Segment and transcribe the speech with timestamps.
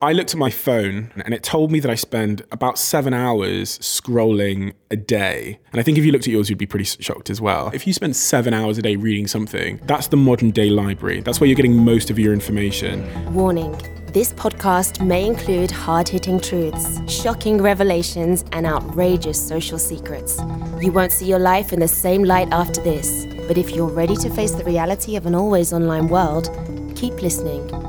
[0.00, 3.80] I looked at my phone and it told me that I spend about seven hours
[3.80, 5.58] scrolling a day.
[5.72, 7.72] And I think if you looked at yours, you'd be pretty shocked as well.
[7.74, 11.22] If you spend seven hours a day reading something, that's the modern day library.
[11.22, 13.34] That's where you're getting most of your information.
[13.34, 13.76] Warning
[14.12, 20.38] this podcast may include hard hitting truths, shocking revelations, and outrageous social secrets.
[20.80, 24.14] You won't see your life in the same light after this, but if you're ready
[24.14, 26.50] to face the reality of an always online world,
[26.94, 27.87] keep listening.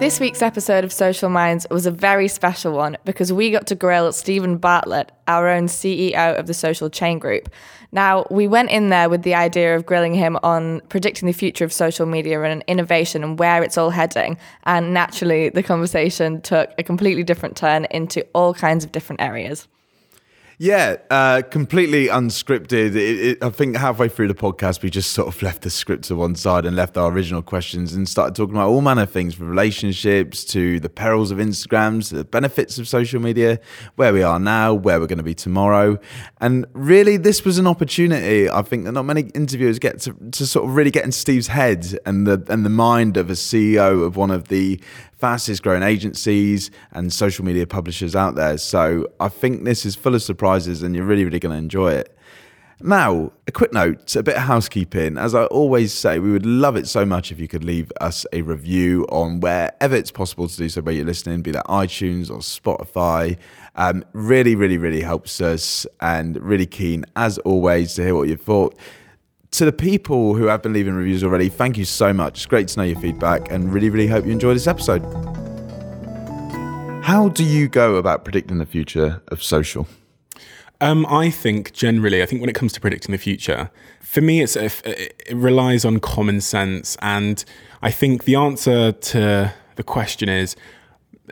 [0.00, 3.74] This week's episode of Social Minds was a very special one because we got to
[3.74, 7.50] grill Steven Bartlett, our own CEO of the Social Chain Group.
[7.92, 11.66] Now, we went in there with the idea of grilling him on predicting the future
[11.66, 14.38] of social media and innovation and where it's all heading.
[14.64, 19.68] And naturally, the conversation took a completely different turn into all kinds of different areas.
[20.62, 22.94] Yeah, uh, completely unscripted.
[22.94, 26.04] It, it, I think halfway through the podcast, we just sort of left the script
[26.08, 29.10] to one side and left our original questions and started talking about all manner of
[29.10, 33.58] things from relationships to the perils of Instagrams, the benefits of social media,
[33.96, 35.98] where we are now, where we're going to be tomorrow.
[36.42, 40.46] And really, this was an opportunity, I think, that not many interviewers get to, to
[40.46, 44.04] sort of really get in Steve's head and the, and the mind of a CEO
[44.04, 44.78] of one of the
[45.20, 48.56] fastest growing agencies and social media publishers out there.
[48.56, 51.92] So I think this is full of surprises and you're really, really going to enjoy
[51.92, 52.16] it.
[52.82, 55.18] Now, a quick note, a bit of housekeeping.
[55.18, 58.24] As I always say, we would love it so much if you could leave us
[58.32, 62.30] a review on wherever it's possible to do so, where you're listening, be that iTunes
[62.30, 63.36] or Spotify.
[63.76, 68.36] Um, really, really, really helps us and really keen, as always, to hear what you
[68.36, 68.74] thought
[69.52, 72.38] to the people who have been leaving reviews already, thank you so much.
[72.38, 75.02] It's great to know your feedback and really, really hope you enjoy this episode.
[77.02, 79.88] How do you go about predicting the future of social?
[80.80, 83.70] Um, I think generally, I think when it comes to predicting the future,
[84.00, 87.44] for me, it's it relies on common sense, and
[87.82, 90.56] I think the answer to the question is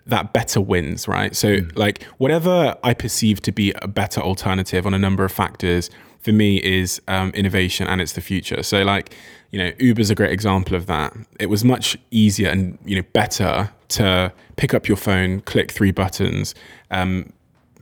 [0.07, 1.35] that better wins, right?
[1.35, 1.79] So, mm.
[1.79, 5.89] like whatever I perceive to be a better alternative on a number of factors
[6.21, 8.63] for me is um, innovation and it's the future.
[8.63, 9.15] So like,
[9.51, 11.17] you know, Uber's a great example of that.
[11.39, 15.93] It was much easier and you know better to pick up your phone, click three
[15.93, 16.55] buttons,
[16.91, 17.33] um,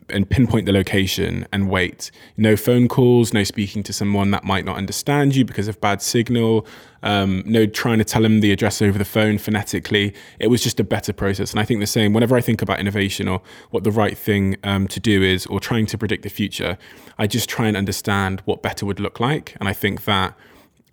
[0.09, 2.11] and pinpoint the location and wait.
[2.37, 6.03] No phone calls, no speaking to someone that might not understand you because of bad
[6.03, 6.67] signal,
[7.03, 10.15] um, no trying to tell them the address over the phone phonetically.
[10.39, 11.51] It was just a better process.
[11.51, 14.57] And I think the same, whenever I think about innovation or what the right thing
[14.65, 16.79] um, to do is, or trying to predict the future,
[17.19, 19.57] I just try and understand what better would look like.
[19.61, 20.35] And I think that.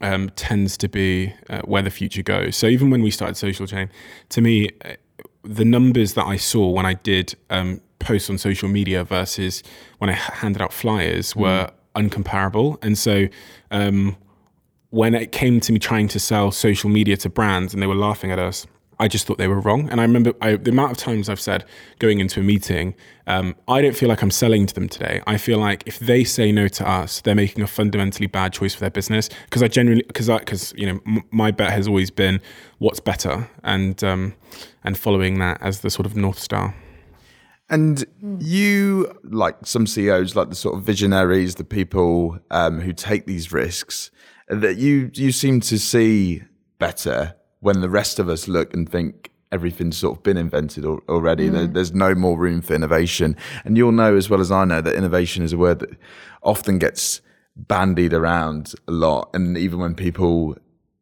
[0.02, 2.58] Um, tends to be uh, where the future goes.
[2.58, 3.90] So even when we started Social Chain,
[4.30, 4.96] to me, uh,
[5.44, 9.64] the numbers that I saw when I did um, posts on social media versus
[9.98, 12.10] when I handed out flyers were mm.
[12.10, 12.84] uncomparable.
[12.84, 13.28] And so
[13.72, 14.16] um,
[14.90, 17.96] when it came to me trying to sell social media to brands and they were
[17.96, 18.68] laughing at us,
[19.00, 19.90] I just thought they were wrong.
[19.90, 21.66] And I remember I, the amount of times I've said
[22.00, 22.94] going into a meeting,
[23.28, 25.22] um, I don't feel like I'm selling to them today.
[25.28, 28.74] I feel like if they say no to us, they're making a fundamentally bad choice
[28.74, 29.30] for their business.
[29.46, 32.40] Because I genuinely, because because you know, m- my bet has always been
[32.78, 34.36] what's better, and um,
[34.84, 36.76] and following that as the sort of north star.
[37.74, 38.06] And
[38.40, 43.52] you, like some CEOs, like the sort of visionaries, the people um, who take these
[43.52, 44.12] risks,
[44.48, 46.44] that you you seem to see
[46.78, 51.50] better when the rest of us look and think everything's sort of been invented already.
[51.50, 51.54] Mm.
[51.54, 53.36] There, there's no more room for innovation.
[53.66, 55.98] And you'll know as well as I know that innovation is a word that
[56.44, 57.22] often gets
[57.56, 59.32] bandied around a lot.
[59.34, 60.56] And even when people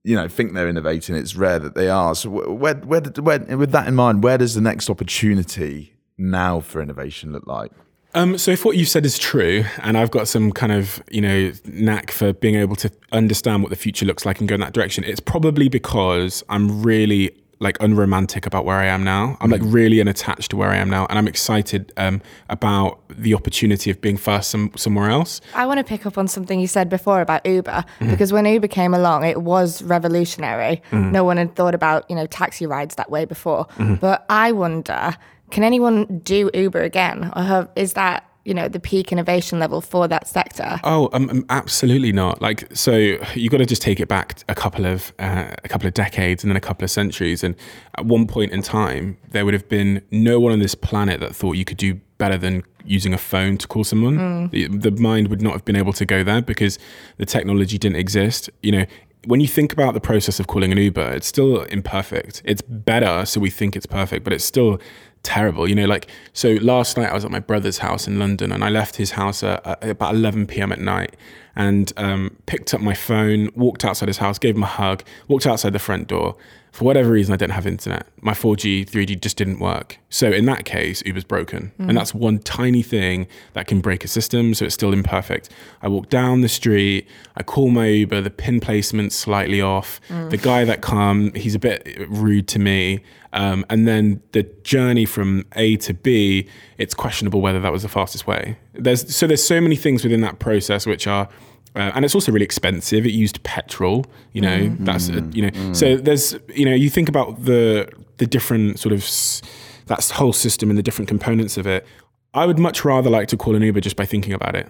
[0.06, 2.16] you know think they're innovating, it's rare that they are.
[2.16, 6.82] So where, where, where, with that in mind, where does the next opportunity now for
[6.82, 7.72] innovation look like?
[8.14, 11.22] Um, so if what you said is true, and I've got some kind of you
[11.22, 14.62] know knack for being able to understand what the future looks like and go in
[14.62, 19.38] that direction, it's probably because I'm really like unromantic about where I am now.
[19.40, 23.36] I'm like really unattached to where I am now, and I'm excited um, about the
[23.36, 25.40] opportunity of being first some, somewhere else.
[25.54, 28.10] I want to pick up on something you said before about Uber mm-hmm.
[28.10, 30.82] because when Uber came along, it was revolutionary.
[30.92, 31.12] Mm-hmm.
[31.12, 33.96] No one had thought about you know taxi rides that way before, mm-hmm.
[33.96, 35.16] but I wonder
[35.52, 39.82] can anyone do Uber again, or have, is that you know the peak innovation level
[39.82, 40.80] for that sector?
[40.84, 42.42] Oh, um, um, absolutely not.
[42.42, 42.96] Like, so
[43.36, 46.44] you got to just take it back a couple of uh, a couple of decades
[46.44, 47.44] and then a couple of centuries.
[47.44, 47.56] And
[47.98, 51.36] at one point in time, there would have been no one on this planet that
[51.36, 54.18] thought you could do better than using a phone to call someone.
[54.18, 54.52] Mm.
[54.52, 56.80] The, the mind would not have been able to go there because
[57.18, 58.50] the technology didn't exist.
[58.62, 58.86] You know,
[59.26, 62.42] when you think about the process of calling an Uber, it's still imperfect.
[62.46, 64.80] It's better, so we think it's perfect, but it's still
[65.24, 65.68] terrible.
[65.68, 68.64] You know, like so last night I was at my brother's house in London and
[68.64, 70.72] I left his house at, at about 11 p.m.
[70.72, 71.16] at night
[71.56, 75.46] and um, picked up my phone, walked outside his house, gave him a hug, walked
[75.46, 76.36] outside the front door.
[76.72, 78.08] For whatever reason, I didn't have internet.
[78.22, 79.98] My 4G, 3G just didn't work.
[80.10, 81.74] So in that case, Uber's broken.
[81.80, 84.54] And that's one tiny thing that can break a system.
[84.54, 85.50] So it's still imperfect.
[85.82, 90.00] I walk down the street, I call my Uber, the pin placement's slightly off.
[90.30, 93.04] The guy that come, he's a bit rude to me.
[93.34, 96.48] Um, and then the journey from A to B,
[96.78, 98.58] it's questionable whether that was the fastest way.
[98.74, 101.28] There's so there's so many things within that process which are
[101.76, 103.06] uh, and it's also really expensive.
[103.06, 104.76] It used petrol, you know.
[104.80, 105.74] That's uh, you know.
[105.74, 107.88] So there's you know you think about the
[108.18, 109.42] the different sort of s-
[109.88, 111.86] that whole system and the different components of it.
[112.34, 114.68] I would much rather like to call an Uber just by thinking about it.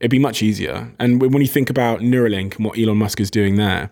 [0.00, 0.92] It'd be much easier.
[0.98, 3.90] And when when you think about Neuralink and what Elon Musk is doing there,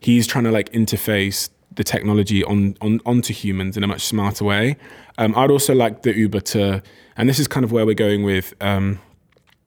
[0.00, 4.44] he's trying to like interface the technology on, on onto humans in a much smarter
[4.44, 4.76] way.
[5.18, 6.82] Um, I'd also like the Uber to,
[7.16, 8.54] and this is kind of where we're going with.
[8.60, 8.98] Um,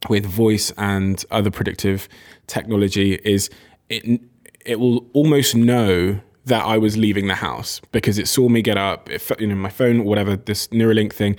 [0.09, 2.07] with voice and other predictive
[2.47, 3.50] technology is
[3.89, 4.21] it
[4.65, 8.77] it will almost know that I was leaving the house because it saw me get
[8.77, 11.38] up, it, you know, my phone whatever, this Neuralink thing,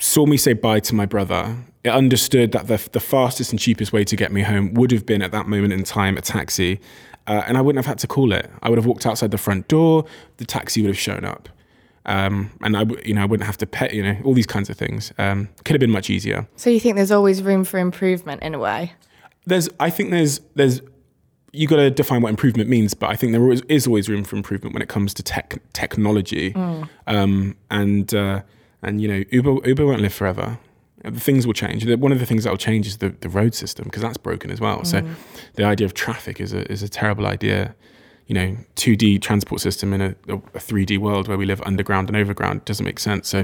[0.00, 1.56] saw me say bye to my brother.
[1.82, 5.04] It understood that the, the fastest and cheapest way to get me home would have
[5.04, 6.80] been at that moment in time a taxi.
[7.26, 8.50] Uh, and I wouldn't have had to call it.
[8.62, 10.04] I would have walked outside the front door,
[10.36, 11.48] the taxi would have shown up.
[12.04, 14.46] Um, and I, w- you know, I wouldn't have to pay, you know, all these
[14.46, 15.12] kinds of things.
[15.18, 16.48] Um, could have been much easier.
[16.56, 18.92] So you think there's always room for improvement in a way?
[19.46, 20.80] there's I think there's there's
[21.52, 24.24] you got to define what improvement means, but I think there is, is always room
[24.24, 26.54] for improvement when it comes to tech technology,
[27.06, 28.42] um, and uh,
[28.82, 30.58] and you know Uber Uber won't live forever.
[31.04, 31.84] The things will change.
[31.86, 34.52] One of the things that will change is the, the road system because that's broken
[34.52, 34.84] as well.
[34.84, 35.02] So
[35.54, 37.74] the idea of traffic is a is a terrible idea.
[38.32, 40.38] You know, 2D transport system in a, a
[40.68, 43.28] 3D world where we live underground and overground doesn't make sense.
[43.28, 43.40] So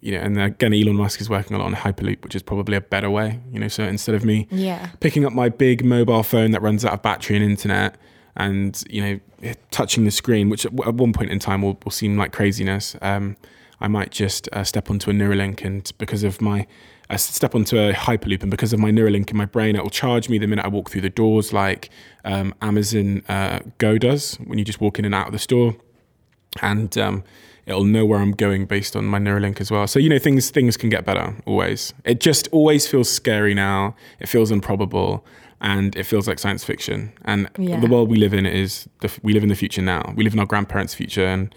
[0.00, 2.76] you know, and again, Elon Musk is working a lot on Hyperloop, which is probably
[2.76, 3.38] a better way.
[3.52, 4.88] You know, so instead of me Yeah.
[4.98, 7.94] picking up my big mobile phone that runs out of battery and internet
[8.34, 11.92] and you know touching the screen which at at one point in time will, will
[11.92, 13.36] seem like craziness um,
[13.78, 16.66] i might just uh, step onto a neuralink and because of my
[17.12, 19.90] uh, step onto a hyperloop and because of my neuralink in my brain it will
[19.90, 21.90] charge me the minute i walk through the doors like
[22.24, 25.74] um, amazon uh, go does when you just walk in and out of the store
[26.60, 27.24] and um,
[27.64, 29.86] it'll know where I'm going based on my Neuralink as well.
[29.86, 31.94] So you know, things things can get better always.
[32.04, 33.96] It just always feels scary now.
[34.20, 35.24] It feels improbable,
[35.62, 37.12] and it feels like science fiction.
[37.24, 37.80] And Yeah.
[37.80, 40.12] the world we live in is the, we live in the future now.
[40.14, 41.54] We live in our grandparents' future, and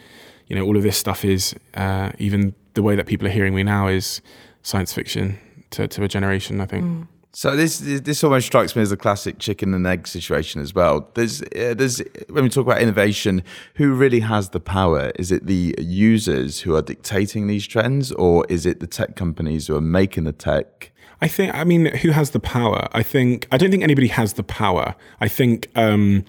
[0.48, 3.54] you know, all of this stuff is uh, even the way that people are hearing
[3.54, 4.22] me now is
[4.65, 5.38] science fiction
[5.69, 6.59] to, to a generation.
[6.59, 7.07] I think.
[7.31, 11.09] So this this almost strikes me as a classic chicken and egg situation as well.
[11.15, 13.44] There's uh, there's when we talk about innovation,
[13.75, 15.12] who really has the power?
[15.17, 19.67] Is it the users who are dictating these trends, or is it the tech companies
[19.67, 20.94] who are making the tech?
[21.21, 21.53] I think.
[21.53, 22.88] I mean, who has the power?
[22.94, 23.47] I think.
[23.51, 24.95] I don't think anybody has the power.
[25.19, 25.69] I think.
[25.75, 26.23] Um,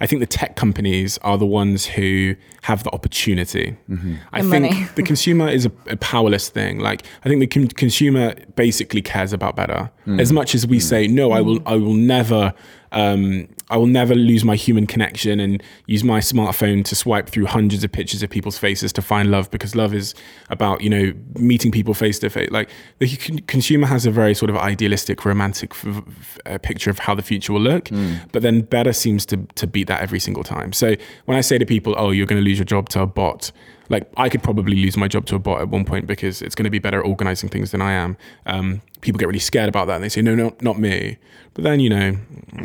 [0.00, 3.76] I think the tech companies are the ones who have the opportunity.
[3.90, 4.14] Mm-hmm.
[4.32, 4.86] I The think money.
[4.94, 6.78] the consumer is a, a powerless thing.
[6.78, 9.90] Like I think the con- consumer basically cares about better.
[10.06, 10.20] Mm.
[10.20, 10.82] As much as we mm.
[10.82, 11.44] say, no, I mm.
[11.44, 11.62] will.
[11.66, 12.54] I will never.
[12.92, 17.46] Um, I will never lose my human connection and use my smartphone to swipe through
[17.46, 20.14] hundreds of pictures of people's faces to find love because love is
[20.48, 22.50] about you know meeting people face to face.
[22.50, 26.90] Like the con- consumer has a very sort of idealistic, romantic f- f- uh, picture
[26.90, 27.90] of how the future will look,
[28.32, 30.72] but then better seems to to beat that every single time.
[30.72, 30.94] So
[31.26, 33.52] when I say to people, "Oh, you're going to lose your job to a bot,"
[33.88, 36.54] like I could probably lose my job to a bot at one point because it's
[36.54, 38.16] going to be better at organizing things than I am.
[38.46, 41.18] Um, people get really scared about that and they say, no, no, not me.
[41.54, 42.16] But then, you know,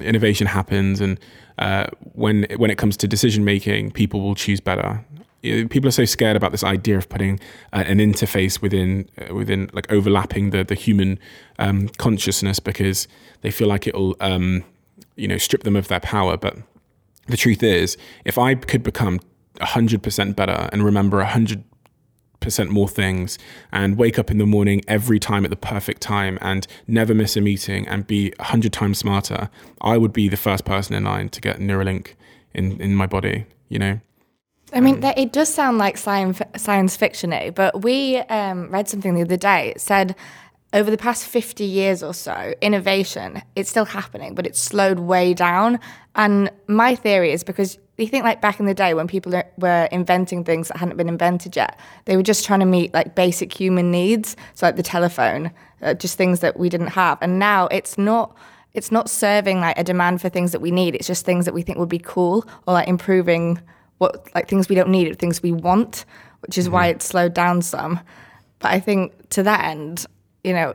[0.02, 1.00] innovation happens.
[1.00, 1.20] And
[1.58, 5.06] uh, when, when it comes to decision making, people will choose better.
[5.42, 7.40] People are so scared about this idea of putting
[7.74, 11.20] uh, an interface within, uh, within like overlapping the, the human
[11.60, 13.08] um, consciousness because
[13.42, 14.64] they feel like it'll, um,
[15.16, 16.38] you know, strip them of their power.
[16.38, 16.58] But
[17.28, 19.20] the truth is, if I could become
[19.60, 21.64] 100% better and remember 100%
[22.70, 23.38] more things
[23.72, 27.38] and wake up in the morning every time at the perfect time and never miss
[27.38, 29.50] a meeting and be 100 times smarter,
[29.82, 32.14] I would be the first person in line to get Neuralink
[32.54, 34.00] in, in my body, you know?
[34.74, 37.52] I mean, that, it does sound like science, science fiction eh?
[37.52, 39.70] but we um, read something the other day.
[39.70, 40.16] It said
[40.74, 45.34] over the past 50 years or so, innovation, it's still happening, but it's slowed way
[45.34, 45.80] down.
[46.16, 49.88] And my theory is because you think like back in the day when people were
[49.92, 53.54] inventing things that hadn't been invented yet, they were just trying to meet like basic
[53.54, 55.52] human needs, so like the telephone,
[55.84, 57.20] uh, just things that we didn't have.
[57.22, 58.36] And now it's not
[58.74, 60.96] it's not serving like a demand for things that we need.
[60.96, 63.62] It's just things that we think would be cool or like improving
[64.00, 66.06] what like things we don't need, things we want,
[66.40, 68.00] which is why it's slowed down some.
[68.58, 70.08] But I think to that end,
[70.44, 70.74] you know,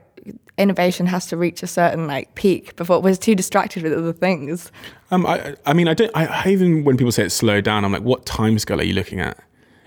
[0.56, 4.72] innovation has to reach a certain like peak before we're too distracted with other things.
[5.10, 6.10] Um, I, I mean, I don't.
[6.14, 8.84] I, I even when people say it's slowed down, I'm like, what time scale are
[8.84, 9.38] you looking at?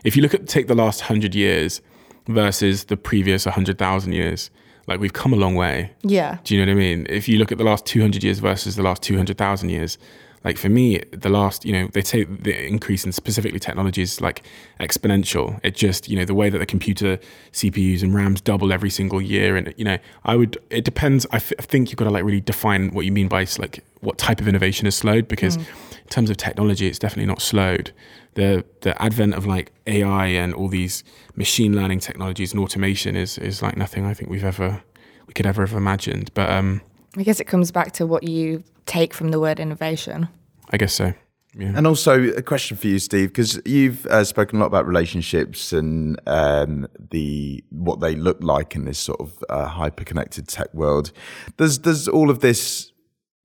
[0.04, 1.82] If you look at take the last hundred years
[2.28, 4.50] versus the previous hundred thousand years,
[4.88, 5.92] like we've come a long way.
[6.02, 6.38] Yeah.
[6.44, 7.08] Do you know what I mean?
[7.10, 9.98] If you look at the last 200 years versus the last 200,000 years,
[10.44, 14.22] like for me, the last, you know, they say the increase in specifically technology is
[14.22, 14.44] like
[14.80, 15.60] exponential.
[15.64, 17.20] It just, you know, the way that the computer
[17.54, 19.56] CPUs and RAMs double every single year.
[19.56, 21.28] And, you know, I would, it depends.
[21.32, 23.84] I, f- I think you've got to like really define what you mean by like
[24.00, 25.66] what type of innovation is slowed because in
[26.10, 27.92] terms of technology, it's definitely not slowed.
[28.34, 31.04] The, the advent of like AI and all these
[31.36, 34.82] machine learning technologies and automation is, is like nothing I think we've ever,
[35.28, 36.32] we could ever have imagined.
[36.34, 36.82] But, um,
[37.18, 40.28] I guess it comes back to what you take from the word innovation.
[40.72, 41.14] I guess so.
[41.54, 41.74] Yeah.
[41.76, 45.74] And also a question for you, Steve, because you've uh, spoken a lot about relationships
[45.74, 51.12] and um, the what they look like in this sort of uh, hyper-connected tech world.
[51.58, 52.94] Does does all of this,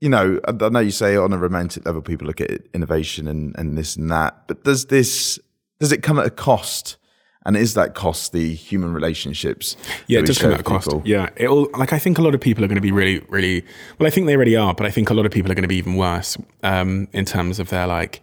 [0.00, 3.26] you know, I I know you say on a romantic level, people look at innovation
[3.26, 5.40] and, and this and that, but does this
[5.80, 6.98] does it come at a cost?
[7.46, 9.76] And is that cost the human relationships?
[10.08, 10.90] Yeah, it does come at a cost.
[11.04, 13.64] Yeah, it'll like I think a lot of people are going to be really, really
[13.98, 14.08] well.
[14.08, 15.68] I think they already are, but I think a lot of people are going to
[15.68, 18.20] be even worse um, in terms of their like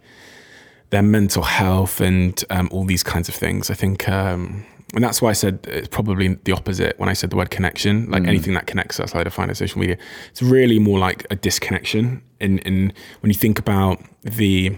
[0.90, 3.70] their mental health and um, all these kinds of things.
[3.70, 7.30] I think, um, and that's why I said it's probably the opposite when I said
[7.30, 8.10] the word connection.
[8.10, 9.96] Like anything that connects us, I define as social media.
[10.32, 12.22] It's really more like a disconnection.
[12.40, 14.76] In in when you think about the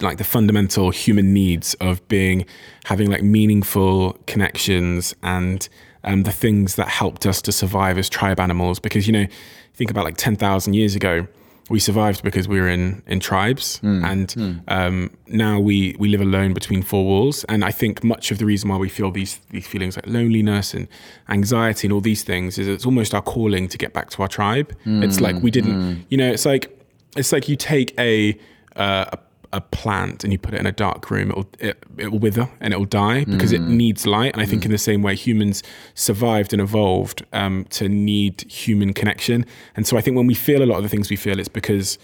[0.00, 2.46] like the fundamental human needs of being
[2.84, 5.68] having like meaningful connections and
[6.04, 8.78] um, the things that helped us to survive as tribe animals.
[8.80, 9.26] Because you know
[9.74, 11.26] think about like 10,000 years ago
[11.68, 13.80] we survived because we were in in tribes.
[13.82, 14.28] And
[14.68, 17.44] Um, now we we live alone between four walls.
[17.48, 20.74] And I think much of the reason why we feel these these feelings like loneliness
[20.74, 20.86] and
[21.28, 24.28] anxiety and all these things is it's almost our calling to get back to our
[24.28, 24.68] tribe.
[25.02, 26.70] It's like we didn't you know it's like
[27.16, 28.38] it's like you take a
[28.76, 29.18] uh, a
[29.56, 32.48] a plant and you put it in a dark room, it'll it, it will wither
[32.60, 34.32] and it'll die because it needs light.
[34.34, 35.62] And I think in the same way, humans
[35.94, 39.46] survived and evolved um, to need human connection.
[39.74, 41.48] And so I think when we feel a lot of the things we feel, it's
[41.48, 41.98] because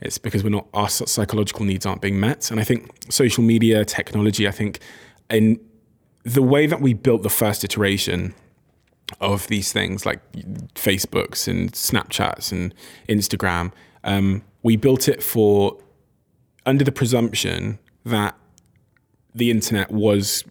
[0.00, 2.50] it's because we're not our psychological needs aren't being met.
[2.50, 4.78] And I think social media technology, I think,
[5.30, 5.58] in
[6.24, 8.34] the way that we built the first iteration
[9.20, 10.20] of these things like
[10.74, 12.74] Facebooks and Snapchats and
[13.08, 13.72] Instagram,
[14.04, 15.78] um, we built it for
[16.66, 18.34] under the presumption that
[19.34, 20.44] the internet was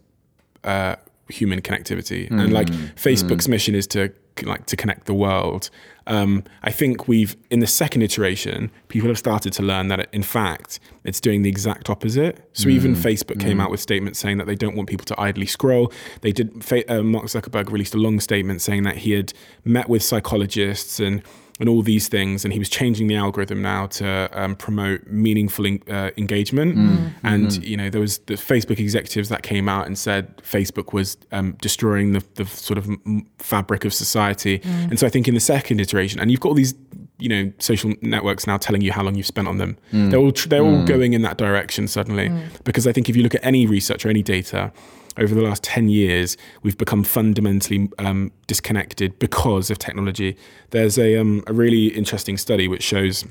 [0.64, 0.96] uh,
[1.30, 4.12] human connectivity, and like Facebook's mission is to
[4.44, 5.70] like to connect the world.
[6.06, 10.24] Um, I think we've in the second iteration, people have started to learn that in
[10.24, 12.48] fact it's doing the exact opposite.
[12.54, 15.48] So even Facebook came out with statements saying that they don't want people to idly
[15.48, 15.92] scroll.
[16.22, 16.64] They did.
[16.90, 19.34] Uh, Mark Zuckerberg released a long statement saying that he had
[19.66, 21.24] met with psychologists and
[21.60, 25.66] and all these things, and he was changing the algorithm now to um, promote meaningful
[25.66, 26.76] en- uh, engagement.
[26.76, 26.88] Mm.
[26.88, 27.28] Mm-hmm.
[27.28, 27.64] And mm-hmm.
[27.64, 31.54] you know, there was the Facebook executives that came out and said Facebook was um,
[31.62, 34.60] destroying the, the sort of m- fabric of society.
[34.60, 34.90] Mm.
[34.90, 36.76] And so I think in the second iteration, and you've got all these
[37.20, 39.78] you know social networks now telling you how long you've spent on them.
[39.92, 40.12] Mm.
[40.12, 42.32] They're all tr- they're all going in that direction suddenly.
[42.64, 44.72] Because I think if you look at any research or any data
[45.18, 50.38] over the last 10 years, we've become fundamentally um, disconnected because of technology.
[50.72, 53.26] There's a, um, a really interesting study which shows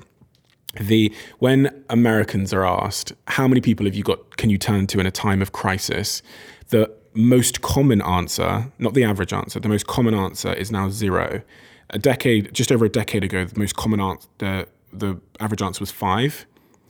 [0.81, 5.01] the when Americans are asked how many people have you got can you turn to
[5.01, 6.23] in a time of crisis,
[6.69, 11.43] the most common answer, not the average answer, the most common answer is now zero.
[11.91, 15.81] A decade, just over a decade ago, the most common answer, the, the average answer
[15.81, 16.47] was five.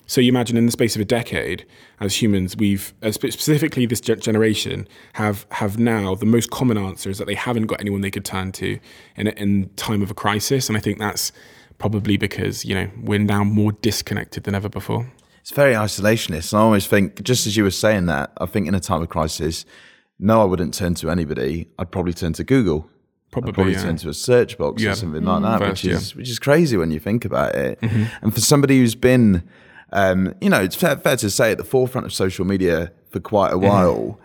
[0.06, 1.66] So you imagine in the space of a decade,
[2.00, 7.18] as humans, we've uh, specifically this generation have have now the most common answer is
[7.18, 8.78] that they haven't got anyone they could turn to
[9.16, 11.32] in in time of a crisis, and I think that's
[11.78, 15.10] probably because you know we're now more disconnected than ever before.
[15.40, 16.52] It's very isolationist.
[16.52, 19.02] And I always think, just as you were saying that, I think in a time
[19.02, 19.64] of crisis,
[20.18, 21.68] no, I wouldn't turn to anybody.
[21.78, 22.90] I'd probably turn to Google.
[23.30, 23.82] Probably, probably yeah.
[23.82, 24.92] turn to a search box Yeah.
[24.92, 25.96] or something like that, First, which yeah.
[25.98, 27.80] is which is crazy when you think about it.
[27.80, 28.04] Mm-hmm.
[28.22, 29.48] And for somebody who's been,
[29.92, 33.20] um, you know, it's fair, fair to say at the forefront of social media for
[33.20, 33.64] quite Mm-hmm.
[33.64, 34.20] a while.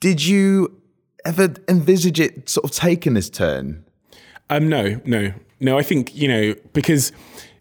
[0.00, 0.80] Did you
[1.24, 3.84] ever envisage it sort of taking this turn?
[4.50, 5.76] Um, no, no, no.
[5.78, 7.12] I think you know because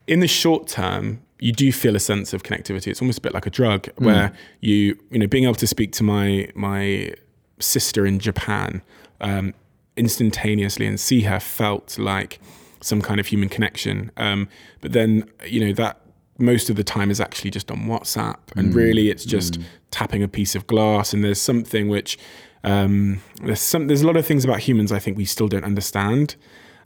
[0.08, 2.88] in the short term, you do feel a sense of connectivity.
[2.88, 5.92] It's almost a bit like a drug, where you you know being able to speak
[5.94, 7.14] to my my
[7.60, 8.82] sister in Japan
[9.20, 9.54] um,
[9.98, 12.40] instantaneously and see her felt like
[12.82, 14.12] some kind of human connection.
[14.18, 14.48] Um,
[14.82, 16.00] but then you know that
[16.40, 19.60] most of the time is actually just on WhatsApp, and really it's just
[19.92, 21.14] tapping a piece of glass.
[21.14, 22.18] And there's something which
[22.64, 25.64] um, there's some there's a lot of things about humans I think we still don't
[25.64, 26.36] understand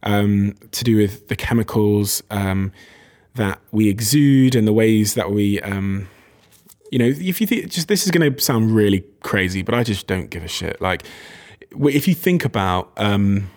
[0.03, 2.71] um, to do with the chemicals um,
[3.35, 5.59] that we exude and the ways that we.
[5.61, 6.07] Um,
[6.91, 9.83] you know, if you think just this is going to sound really crazy, but I
[9.83, 10.81] just don't give a shit.
[10.81, 11.03] Like,
[11.71, 13.49] if you think about um,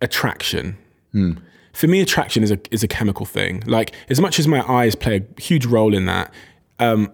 [0.00, 0.78] attraction,
[1.76, 3.62] for me, attraction is a is a chemical thing.
[3.66, 6.32] Like, as much as my eyes play a huge role in that,
[6.78, 7.12] um,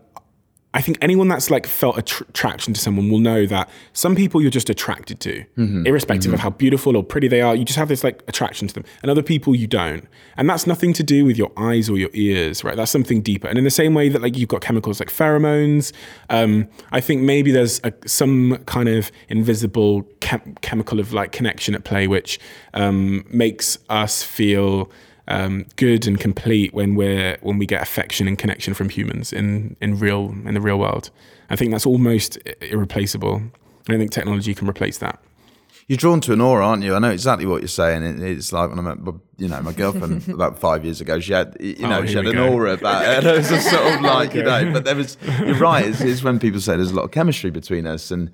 [0.74, 4.40] I think anyone that's like felt attr- attraction to someone will know that some people
[4.40, 5.44] you're just attracted to,
[5.86, 7.54] irrespective of how beautiful or pretty they are.
[7.54, 10.08] You just have this like attraction to them, and other people you don't.
[10.36, 12.74] And that's nothing to do with your eyes or your ears, right?
[12.74, 13.48] That's something deeper.
[13.48, 15.92] And in the same way that like you've got chemicals like pheromones,
[16.30, 21.74] um, I think maybe there's a, some kind of invisible chem- chemical of like connection
[21.74, 22.40] at play, which
[22.72, 24.90] um, makes us feel
[25.32, 29.76] um, good and complete when we're when we get affection and connection from humans in
[29.80, 31.10] in real in the real world.
[31.50, 33.42] I think that's almost irreplaceable.
[33.88, 35.18] I don't think technology can replace that.
[35.88, 36.94] You're drawn to an aura, aren't you?
[36.94, 38.02] I know exactly what you're saying.
[38.04, 41.18] It, it's like when I met, my- you know, my girlfriend about five years ago.
[41.18, 42.48] She had, you know, Oh, she had an go.
[42.52, 43.10] aura about her.
[43.14, 45.18] And it was just sort of like, you know, but there was.
[45.40, 45.84] You're right.
[45.84, 48.30] It's, it's when people say there's a lot of chemistry between us, and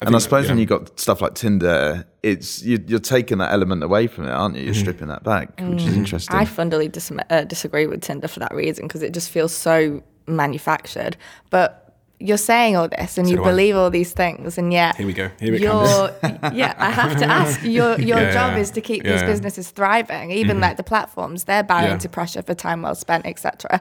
[0.00, 0.62] and I think, suppose when yeah.
[0.62, 4.56] you got stuff like Tinder, it's you, you're taking that element away from it, aren't
[4.56, 4.64] you?
[4.64, 6.36] You're stripping that back, which is interesting.
[6.36, 10.02] I fundamentally dis- uh, disagree with Tinder for that reason because it just feels so
[10.26, 11.16] manufactured.
[11.50, 11.84] But
[12.20, 13.50] you're saying all this and So you do I.
[13.50, 15.30] believe all these things, and yet Here we go.
[15.40, 16.54] Here it your comes.
[16.54, 17.62] yeah, I have to ask.
[17.62, 18.58] Your your Yeah, job yeah.
[18.58, 19.26] is to keep Yeah, these yeah.
[19.26, 21.44] Businesses thriving, even like the platforms.
[21.44, 21.98] They're bowing Yeah.
[21.98, 23.80] to pressure for time well spent, etc.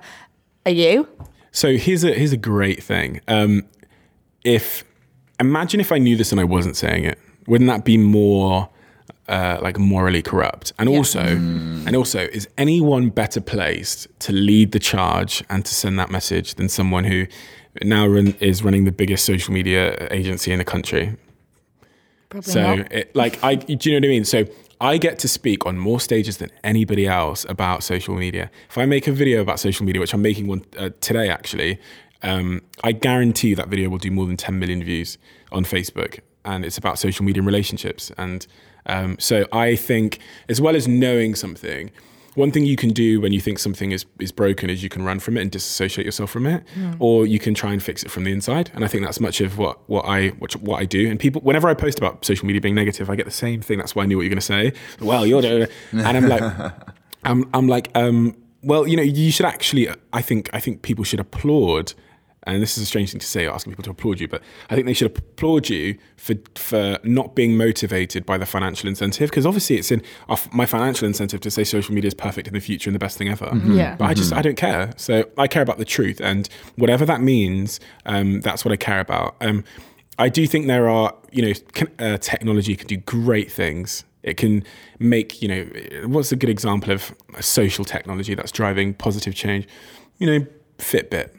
[0.66, 1.08] Are you?
[1.52, 3.22] So here's a here's a great thing.
[3.28, 3.64] Um,
[4.44, 4.84] if
[5.40, 8.70] imagine if I knew this and I wasn't saying it, wouldn't that be more
[9.28, 10.74] uh, like morally corrupt?
[10.80, 16.00] And also, and also, is anyone better placed to lead the charge and to send
[16.00, 17.28] that message than someone who
[17.84, 21.16] now run, is running the biggest social media agency in the country?
[22.30, 22.92] Probably So, not.
[22.92, 24.26] it, like, I do you know what I mean?
[24.26, 24.46] So,
[24.80, 28.52] I get to speak on more stages than anybody else about social media.
[28.70, 31.80] If I make a video about social media, which I'm making one uh, today actually,
[32.24, 35.18] um, I guarantee that video will do more than 10 million views
[35.52, 38.12] on Facebook, and it's about social media and relationships.
[38.18, 38.46] And
[38.86, 41.92] um, so, I think as well as knowing something.
[42.36, 45.04] One thing you can do when you think something is, is broken is you can
[45.04, 46.64] run from it and disassociate yourself from it,
[47.00, 48.70] or you can try and fix it from the inside.
[48.76, 51.10] And I think that's much of what, what I what, what I do.
[51.10, 53.80] And people, whenever I post about social media being negative, I get the same thing.
[53.80, 54.72] That's why I knew what you're going to say.
[55.00, 56.44] Well, you're, the-" and I'm like,
[57.24, 59.90] I'm, I'm like, um, well, you know, you should actually.
[60.14, 61.94] I think I think people should applaud.
[62.48, 64.76] And this is a strange thing to say, asking people to applaud you, but I
[64.76, 69.46] think they should applaud you for for not being motivated by the financial incentive, because
[69.46, 72.60] obviously it's in of my financial incentive to say social media is perfect in the
[72.60, 73.52] future and the best thing ever.
[73.66, 73.96] Yeah.
[73.98, 74.94] But I just I don't care.
[74.98, 79.00] So I care about the truth, and whatever that means, um, that's what I care
[79.00, 79.36] about.
[79.42, 79.64] Um,
[80.20, 84.04] I do think there are, you know, can, uh, technology can do great things.
[84.24, 84.64] It can
[85.00, 89.68] make, you know, what's a good example of a social technology that's driving positive change?
[90.18, 90.48] You know,
[90.80, 91.36] Fitbit.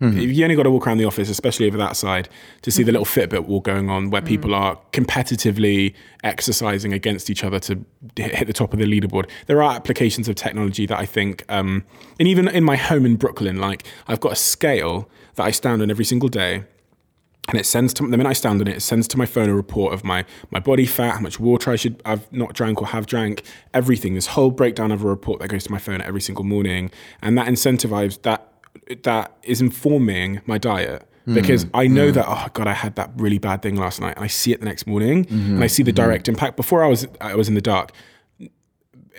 [0.00, 2.28] You only got to walk around the office, especially over that side,
[2.62, 7.42] to see the little Fitbit wall going on where people are competitively exercising against each
[7.42, 7.84] other to
[8.14, 9.28] hit hit the top of the leaderboard.
[9.46, 11.84] There are applications of technology that I think, um,
[12.20, 15.82] and even in my home in Brooklyn, like I've got a scale that I stand
[15.82, 16.64] on every single day
[17.48, 19.48] and it sends to the minute I stand on it, it sends to my phone
[19.48, 22.80] a report of my my body fat, how much water I should have not drank
[22.80, 24.14] or have drank, everything.
[24.14, 26.90] This whole breakdown of a report that goes to my phone every single morning,
[27.22, 28.57] and that incentivizes that
[29.02, 31.70] that is informing my diet because hmm.
[31.74, 32.14] I know hmm.
[32.14, 34.60] that oh god I had that really bad thing last night, and I see it
[34.60, 35.66] the next morning, and I mm-hmm.
[35.66, 35.96] see the mm-hmm.
[35.96, 36.56] direct impact.
[36.56, 37.92] Before I was I was in the dark,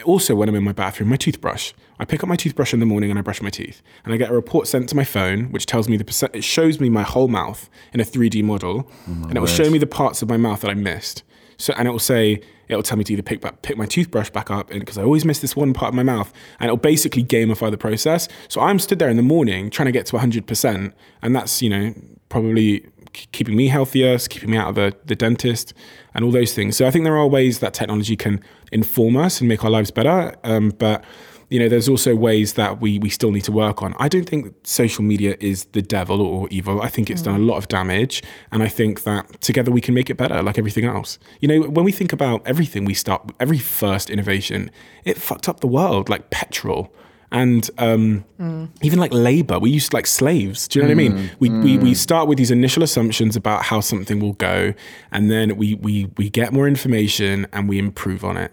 [0.04, 1.74] also when I'm in my bathroom, my toothbrush.
[2.00, 3.82] I pick up my toothbrush in the morning and I brush my teeth.
[4.06, 6.44] And I get a report sent to my phone, which tells me the percent, it
[6.46, 8.90] shows me my whole mouth in a 3D model.
[8.90, 11.24] Oh and it will show me the parts of my mouth that I missed.
[11.58, 13.86] So, and it will say, it will tell me to either pick back, pick my
[13.86, 16.78] toothbrush back up, because I always miss this one part of my mouth, and it'll
[16.78, 18.28] basically gamify the process.
[18.48, 21.70] So I'm stood there in the morning trying to get to 100%, and that's you
[21.70, 21.94] know
[22.30, 25.74] probably keeping me healthier, keeping me out of the, the dentist,
[26.14, 26.78] and all those things.
[26.78, 28.40] So I think there are ways that technology can
[28.72, 31.04] inform us and make our lives better, um, but
[31.50, 33.96] you know, there's also ways that we we still need to work on.
[34.00, 36.82] I don't think social media is the devil or evil.
[36.82, 37.48] I think it's done a mm.
[37.48, 40.86] lot of damage, and I think that together we can make it better, like everything
[40.86, 41.18] else.
[41.40, 44.70] You know, when we think about everything we start, every first innovation,
[45.06, 46.94] it fucked up the world, like petrol.
[47.32, 48.70] And um, mm.
[48.82, 50.68] even like labor, we used like slaves.
[50.68, 51.12] Do you know what I mean?
[51.14, 51.30] Mm.
[51.40, 54.74] We, we we start with these initial assumptions about how something will go,
[55.12, 58.52] and then we we we get more information and we improve on it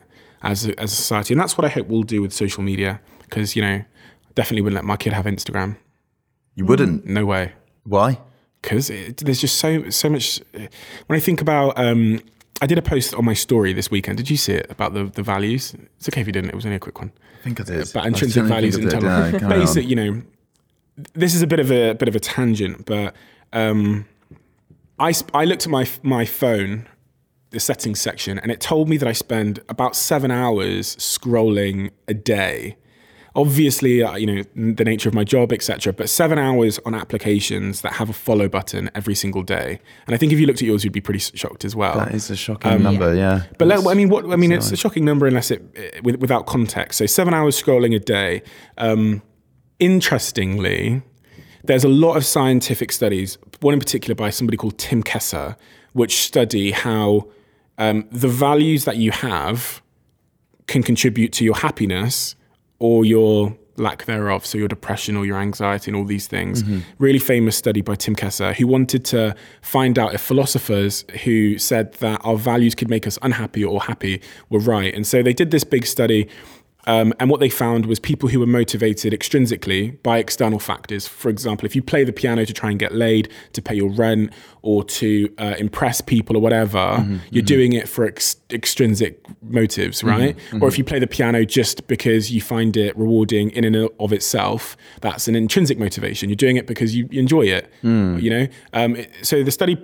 [0.50, 1.34] as a, as a society.
[1.34, 3.84] And that's what I hope we'll do with social media because, you know,
[4.34, 5.76] definitely wouldn't let my kid have Instagram.
[6.54, 7.06] You wouldn't.
[7.06, 7.52] No way.
[7.84, 8.18] Why?
[8.66, 10.40] because there's just so so much.
[11.06, 12.20] When I think about, um,
[12.60, 14.18] I did a post on my story this weekend.
[14.18, 15.74] Did you see it about the the values?
[15.96, 16.50] It's okay if you didn't.
[16.50, 17.12] It was only a quick one.
[17.40, 17.90] I think I did.
[17.94, 19.48] But intrinsic values and yeah, on.
[19.48, 20.22] Basic, you know,
[21.14, 23.14] this is a bit of a bit of a tangent, but
[23.52, 24.06] um,
[24.98, 26.88] I I looked at my my phone,
[27.56, 32.12] the settings section, and it told me that I spend about seven hours scrolling a
[32.12, 32.76] day.
[33.34, 35.94] Obviously, uh, you know the nature of my job, etc.
[35.94, 40.18] But seven hours on applications that have a follow button every single day, and I
[40.18, 41.96] think if you looked at yours, you'd be pretty shocked as well.
[41.96, 43.44] That is a shocking number, yeah.
[43.58, 46.16] But let, I mean, what I mean, it's a shocking number unless it eh, with,
[46.16, 46.98] without context.
[46.98, 48.42] So seven hours scrolling a day.
[48.76, 49.22] Um,
[49.78, 51.02] interestingly,
[51.64, 53.38] there's a lot of scientific studies.
[53.60, 55.56] One in particular by somebody called Tim Kasser,
[55.94, 57.28] which study how
[57.78, 59.82] um, the values that you have
[60.66, 62.34] can contribute to your happiness
[62.78, 66.62] or your lack thereof, so your depression or your anxiety and all these things.
[66.98, 71.92] Really famous study by Tim Kasser, who wanted to find out if philosophers who said
[71.94, 74.94] that our values could make us unhappy or happy were right.
[74.94, 76.28] And so they did this big study.
[76.86, 81.06] Um, and what they found was people who were motivated extrinsically by external factors.
[81.06, 83.90] For example, if you play the piano to try and get laid, to pay your
[83.90, 90.02] rent, or to uh, impress people or whatever, you're doing it for ex- extrinsic motives,
[90.04, 90.36] right?
[90.62, 94.12] Or if you play the piano just because you find it rewarding in and of
[94.12, 96.28] itself, that's an intrinsic motivation.
[96.28, 98.46] You're doing it because you enjoy it, you know?
[98.72, 99.76] Um, so the study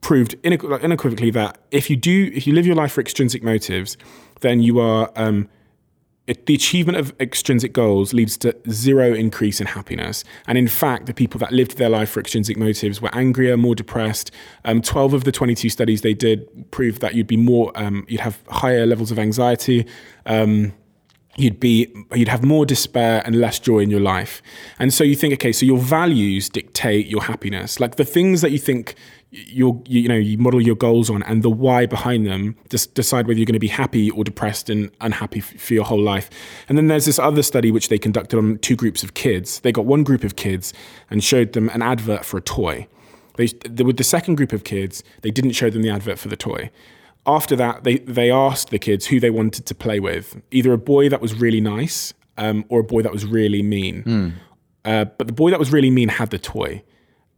[0.00, 3.96] proved unequ- unequivocally that if you do, if you live your life for extrinsic motives,
[4.40, 5.48] then you are um,
[6.46, 10.24] the achievement of extrinsic goals leads to zero increase in happiness.
[10.46, 13.74] And in fact, the people that lived their life for extrinsic motives were angrier, more
[13.74, 14.30] depressed.
[14.64, 18.20] Um, 12 of the 22 studies they did proved that you'd be more, um, you'd
[18.20, 19.86] have higher levels of anxiety.
[20.26, 20.72] Um,
[21.36, 24.42] you'd be you'd have more despair and less joy in your life
[24.80, 28.50] and so you think okay so your values dictate your happiness like the things that
[28.50, 28.96] you think
[29.32, 32.94] you're, you, you know you model your goals on and the why behind them just
[32.94, 36.00] decide whether you're going to be happy or depressed and unhappy f- for your whole
[36.02, 36.28] life.
[36.68, 39.60] And then there's this other study which they conducted on two groups of kids.
[39.60, 40.72] They got one group of kids
[41.10, 42.88] and showed them an advert for a toy.
[43.36, 46.28] They, the- with the second group of kids they didn't show them the advert for
[46.28, 46.70] the toy.
[47.26, 50.78] After that, they, they asked the kids who they wanted to play with either a
[50.78, 54.02] boy that was really nice um, or a boy that was really mean.
[54.84, 56.82] Uh, but the boy that was really mean had the toy.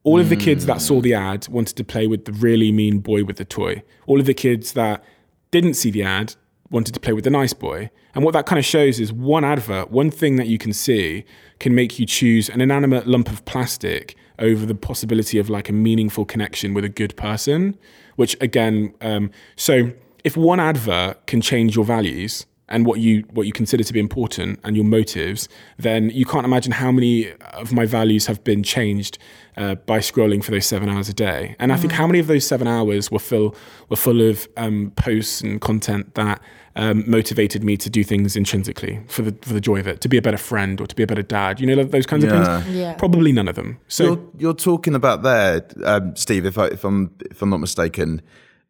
[0.04, 2.98] All of the kids that saw the ad wanted to play with the really mean
[2.98, 3.84] boy with the toy.
[4.06, 5.04] All of the kids that
[5.52, 6.34] didn't see the ad
[6.70, 7.88] wanted to play with the nice boy.
[8.14, 11.24] And what that kind of shows is one advert, one thing that you can see
[11.60, 15.72] can make you choose an inanimate lump of plastic over the possibility of like a
[15.72, 17.78] meaningful connection with a good person.
[18.16, 19.92] Which again, um, so
[20.24, 24.00] if one advert can change your values and what you what you consider to be
[24.00, 27.30] important and your motives, then you can't imagine how many
[27.62, 29.18] of my values have been changed
[29.56, 31.54] uh, by scrolling for those seven hours a day.
[31.60, 33.54] And I think how many of those seven hours were full
[33.90, 36.40] were full of um, posts and content that
[36.74, 40.08] um, motivated me to do things intrinsically for the for the joy of it, to
[40.08, 41.60] be a better friend or to be a better dad.
[41.60, 42.30] You know those kinds Yeah.
[42.58, 42.76] of things.
[42.76, 42.94] Yeah.
[42.94, 43.78] Probably none of them.
[43.88, 46.46] So you're, you're talking about there, um, Steve.
[46.46, 48.22] If I if I'm if I'm not mistaken,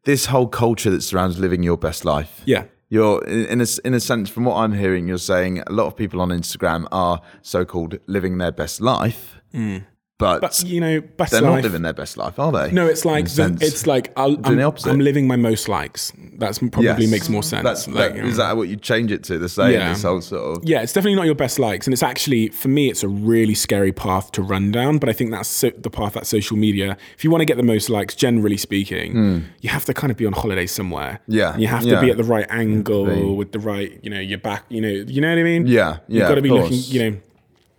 [0.04, 2.42] this whole culture that surrounds living your best life.
[2.44, 2.64] yeah.
[2.92, 5.96] You're in, a in a sense, from what I'm hearing, you're saying a lot of
[5.96, 9.78] people on Instagram are so-called living their best life, hmm.
[10.22, 11.56] But, But you know, best they're life.
[11.56, 12.70] not living their best life, are they?
[12.72, 14.82] No, it's like the, it's like I'll, I'm, the.
[14.86, 16.12] I'm living my most likes.
[16.34, 17.10] That's probably Yes.
[17.10, 17.64] makes more sense.
[17.64, 19.38] That's, like, that, is that what you change it to?
[19.38, 19.90] The saying, Yeah.
[19.90, 22.68] this whole sort of yeah, it's definitely not your best likes, and it's actually for
[22.68, 24.98] me, it's a really scary path to run down.
[24.98, 26.96] But I think that's so, the path that social media.
[27.16, 29.38] If you want to get the most likes, generally speaking, hmm.
[29.60, 31.20] you have to kind of be on holiday somewhere.
[31.26, 31.96] Yeah, you have yeah.
[31.96, 34.64] to be at the right angle with the right, you know, your back.
[34.68, 35.66] You know, you know what I mean?
[35.66, 36.78] Yeah, You've yeah, got to be looking.
[36.78, 37.18] You know.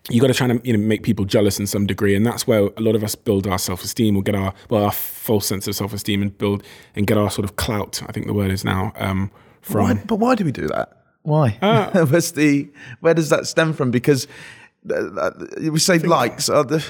[0.10, 2.46] You got to try and you know make people jealous in some degree, and that's
[2.46, 5.46] where a lot of us build our self esteem or get our well our false
[5.46, 6.64] sense of self esteem and build
[6.96, 8.02] and get our sort of clout.
[8.08, 9.84] I think the word is now um, from.
[9.84, 11.04] Why, but why do we do that?
[11.22, 11.58] Why?
[11.62, 11.90] Ah.
[12.10, 12.70] Where's the?
[13.00, 13.92] Where does that stem from?
[13.92, 14.28] Because
[14.90, 15.32] uh, uh,
[15.72, 16.86] we say likes are the.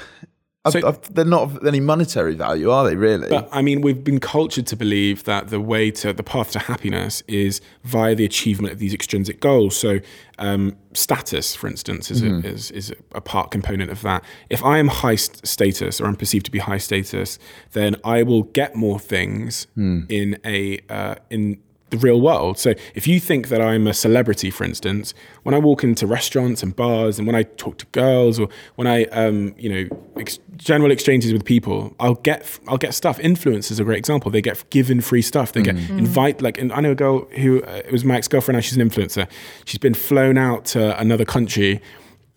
[0.71, 2.95] So- I've- I've- they're not of any monetary value, are they?
[2.95, 3.27] Really?
[3.27, 6.59] But I mean, we've been cultured to believe that the way to the path to
[6.59, 9.75] happiness is via the achievement of these extrinsic goals.
[9.75, 9.99] So,
[10.39, 14.23] um, status, for instance, is, a, is is a part component of that.
[14.49, 17.39] If I am high st- status or I'm perceived to be high status,
[17.73, 21.57] then I will get more things in a uh, in
[21.93, 22.57] the real world.
[22.57, 26.63] So if you think that I'm a celebrity, for instance, when I walk into restaurants
[26.63, 29.83] and bars, and when I talk to girls, or when I, um, you know,
[30.17, 33.17] ex- general exchanges with people, I'll get I'll get stuff.
[33.19, 34.31] Influencers are a great example.
[34.31, 35.51] They get given free stuff.
[35.53, 38.27] They get invite like, and I know a girl who uh, it was my ex
[38.27, 38.57] girlfriend.
[38.57, 39.27] Now she's an influencer.
[39.65, 41.81] She's been flown out to another country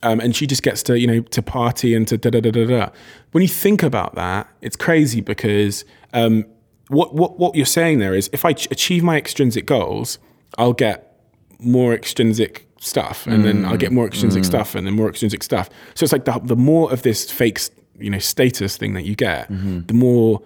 [0.02, 2.50] Um, and she just gets to, you know, to party and to da da da
[2.50, 2.88] da da.
[3.32, 6.44] When you think about that, it's crazy because um,
[6.88, 10.18] what, what, what you're saying there is if I ch- achieve my extrinsic goals,
[10.58, 11.20] I'll get
[11.58, 14.46] more extrinsic stuff and then I'll get more extrinsic mm.
[14.46, 15.68] stuff and then more extrinsic stuff.
[15.94, 17.60] So it's like the, the more of this fake,
[17.98, 19.80] you know, status thing that you get, mm-hmm.
[19.86, 20.42] the more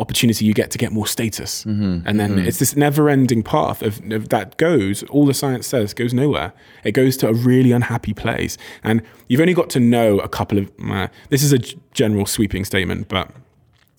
[0.00, 1.64] opportunity you get to get more status.
[1.64, 2.06] Mm-hmm.
[2.06, 2.46] And then mm.
[2.46, 6.52] it's this never ending path of, of that goes, all the science says goes nowhere.
[6.84, 8.56] It goes to a really unhappy place.
[8.82, 12.26] And you've only got to know a couple of, uh, this is a g- general
[12.26, 13.30] sweeping statement, but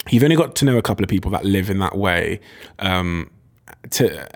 [0.09, 2.39] you've only got to know a couple of people that live in that way
[2.79, 3.29] um,
[3.91, 4.27] to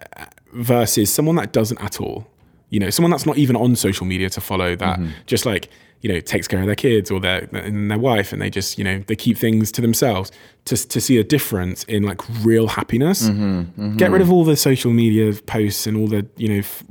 [0.53, 2.27] versus someone that doesn't at all.
[2.69, 5.12] You know, someone that's not even on social media to follow that mm-hmm.
[5.25, 5.69] just like
[6.01, 8.77] you know takes care of their kids or their and their wife, and they just
[8.77, 10.32] you know they keep things to themselves.
[10.65, 13.97] To to see a difference in like real happiness, mm-hmm, mm-hmm.
[13.97, 16.84] get rid of all the social media posts and all the you know f-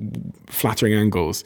[0.46, 1.44] flattering angles.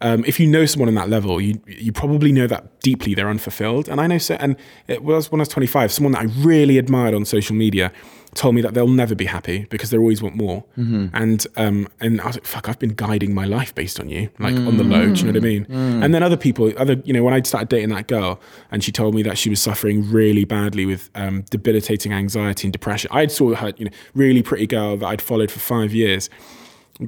[0.00, 3.30] Um, if you know someone on that level, you you probably know that deeply they're
[3.30, 3.88] unfulfilled.
[3.88, 4.56] And I know, so, and
[4.88, 7.92] it was when I was 25, someone that I really admired on social media
[8.34, 10.64] told me that they'll never be happy because they always want more.
[11.12, 14.28] And um, and I was like, fuck, I've been guiding my life based on you,
[14.40, 15.06] like on the low.
[15.06, 15.66] Do you know what I mean?
[16.02, 18.40] And then other people, other you know, when I started dating that girl,
[18.72, 22.72] and she told me that she was suffering really badly with um, debilitating anxiety and
[22.72, 23.10] depression.
[23.14, 26.28] I'd saw her, you know, really pretty girl that I'd followed for five years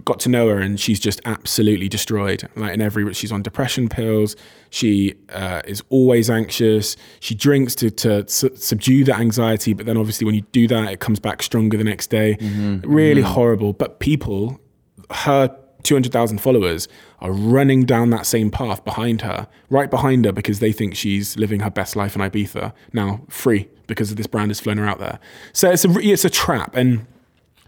[0.05, 2.49] got to know her and she's just absolutely destroyed.
[2.57, 4.35] Like in every she's on depression pills.
[4.71, 6.97] She uh, is always anxious.
[7.21, 10.93] She drinks to, to su- subdue the anxiety but then obviously when you do that
[10.93, 12.37] it comes back stronger the next day.
[12.85, 13.73] Really horrible.
[13.73, 14.61] But people
[15.11, 16.89] her 200,000 followers
[17.21, 21.37] are running down that same path behind her right behind her because they think she's
[21.37, 24.87] living her best life in Ibiza now free because of this brand has flown her
[24.87, 25.21] out there.
[25.53, 26.75] So it's a it's a trap.
[26.75, 27.07] And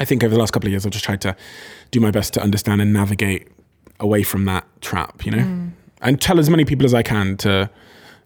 [0.00, 1.36] I think over the last couple of years, I've just tried to
[1.90, 3.48] do my best to understand and navigate
[4.00, 5.70] away from that trap, you know, mm.
[6.02, 7.68] and tell as many people as I can to,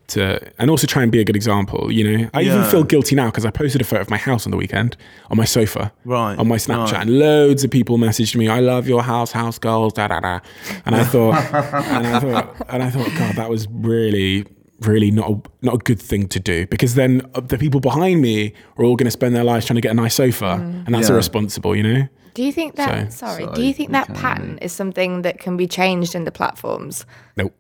[0.09, 1.91] to, and also try and be a good example.
[1.91, 4.47] You know, I even feel guilty now because I posted a photo of my house
[4.47, 4.97] on the weekend
[5.31, 7.03] on my sofa, Right, on my Snapchat, right.
[7.03, 10.41] and loads of people messaged me, "I love your house, house girls da da da,"
[10.85, 14.47] and I thought, and I thought, and I thought, God, that was really.
[14.87, 18.21] Really not a, not a good thing to do because then uh, the people behind
[18.23, 20.53] me are all going to spend their lives trying to get a nice sofa,
[20.87, 21.15] and that's Yeah.
[21.15, 22.09] irresponsible, you know.
[22.35, 23.13] Do you think that?
[23.13, 23.45] So- sorry.
[23.45, 26.25] So do you think that you can- pattern is something that can be changed in
[26.25, 27.05] the platforms?
[27.37, 27.55] Nope.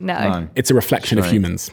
[0.00, 0.18] No.
[0.18, 0.48] No.
[0.56, 1.70] It's a reflection of humans.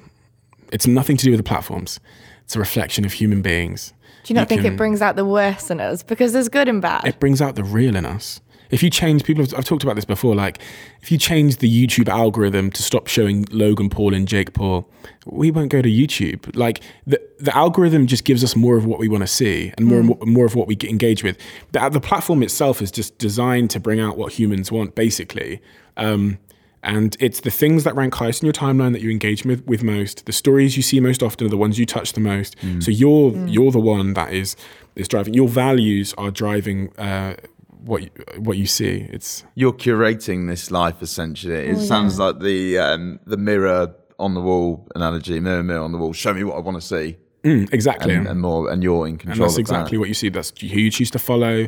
[0.71, 1.99] It's nothing to do with the platforms.
[2.43, 3.93] It's a reflection of human beings.
[4.23, 6.03] Do you not You think can- it brings out the worst in us?
[6.03, 7.05] Because there's good and bad.
[7.05, 8.39] It brings out the real in us.
[8.69, 10.35] If you change people, I've talked about this before.
[10.35, 10.59] Like,
[11.01, 14.87] if you change the YouTube algorithm to stop showing Logan Paul and Jake Paul,
[15.25, 16.55] we won't go to YouTube.
[16.55, 19.85] Like, the the algorithm just gives us more of what we want to see and
[19.85, 21.37] more and more, more of what we get engaged with.
[21.71, 25.61] The, the platform itself is just designed to bring out what humans want, basically.
[25.95, 26.37] Um,
[26.83, 29.83] and it's the things that rank highest in your timeline that you engage with, with
[29.83, 30.25] most.
[30.25, 32.55] The stories you see most often are the ones you touch the most.
[32.81, 34.55] So you're you're the one that is
[34.95, 35.33] is driving.
[35.33, 37.35] Your values are driving uh,
[37.79, 39.07] what you, what you see.
[39.11, 41.67] It's You're curating this life essentially.
[41.67, 45.97] It sounds like the um, the mirror on the wall analogy, mirror, mirror on the
[45.97, 46.13] wall.
[46.13, 49.11] Show me what I want to see, Mm, exactly, and, and more, and you're in
[49.13, 49.47] and control.
[49.47, 49.99] that's of exactly that.
[50.01, 50.27] what you see.
[50.29, 51.67] That's who you choose to follow.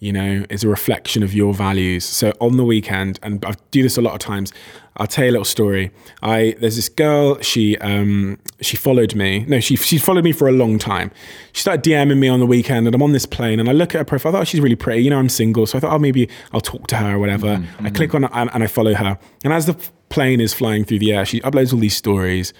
[0.00, 2.04] You know, is a reflection of your values.
[2.04, 4.52] So on the weekend, and I do this a lot of times.
[4.96, 5.90] I'll tell you a little story.
[6.22, 7.40] I there's this girl.
[7.40, 9.44] She um she followed me.
[9.48, 11.10] No, she she followed me for a long time.
[11.52, 13.94] She started DMing me on the weekend, and I'm on this plane, and I look
[13.94, 14.30] at her profile.
[14.30, 15.02] I thought oh, she's really pretty.
[15.02, 17.64] You know, I'm single, so I thought oh maybe I'll talk to her or whatever.
[17.80, 19.18] I click on it and, and I follow her.
[19.42, 19.74] And as the
[20.10, 22.52] plane is flying through the air, she uploads all these stories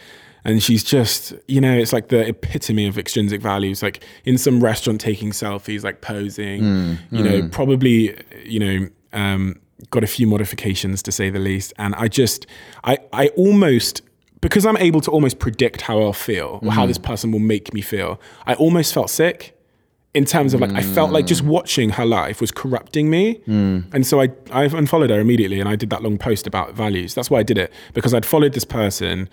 [0.45, 4.63] and she's just you know it's like the epitome of extrinsic values like in some
[4.63, 9.61] restaurant taking selfies like posing you know probably you know um,
[9.91, 12.47] got a few modifications to say the least and i just
[12.85, 14.03] i i almost
[14.41, 16.89] because i'm able to almost predict how i'll feel or how mm.
[16.89, 19.55] this person will make me feel i almost felt sick
[20.15, 23.85] in terms of like I felt like just watching her life was corrupting me, mm.
[23.93, 27.15] and so I I unfollowed her immediately, and I did that long post about values.
[27.15, 29.29] That's why I did it because I'd followed this person,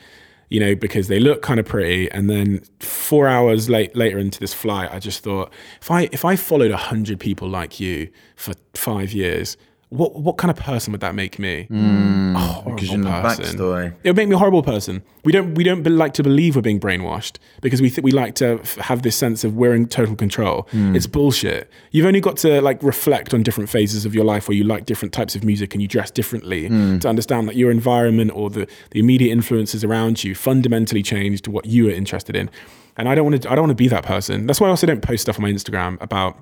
[0.49, 4.39] you know, because they look kind of pretty, and then four hours late later into
[4.39, 8.09] this flight, I just thought if I if I followed a hundred people like you
[8.35, 9.57] for five years.
[9.91, 11.65] What, what kind of person would that make me?
[11.65, 12.33] Hmm.
[12.33, 13.43] a horrible Because you're in the person.
[13.57, 13.93] backstory.
[14.03, 15.03] It would make me a horrible person.
[15.25, 18.11] We don't we don't be- like to believe we're being brainwashed because we th- we
[18.11, 20.65] like to f- have this sense of we're in total control.
[20.71, 20.95] Hmm.
[20.95, 21.69] It's bullshit.
[21.91, 24.85] You've only got to like reflect on different phases of your life where you like
[24.85, 26.99] different types of music and you dress differently hmm.
[26.99, 31.65] to understand that your environment or the the immediate influences around you fundamentally changed what
[31.65, 32.49] you are interested in.
[32.95, 34.47] And I don't want to I don't want to be that person.
[34.47, 36.37] That's why I also don't post stuff on my Instagram about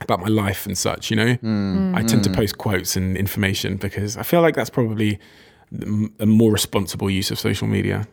[0.00, 1.36] about my life and such, you know?
[1.96, 5.18] I tend to post quotes and information because I feel like that's probably
[6.18, 8.06] a more responsible use of social media.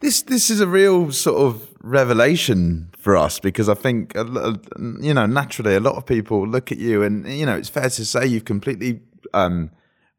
[0.00, 5.26] This this is a real sort of revelation for us because I think you know
[5.26, 8.26] naturally a lot of people look at you and you know it's fair to say
[8.26, 9.00] you've completely
[9.32, 9.70] um,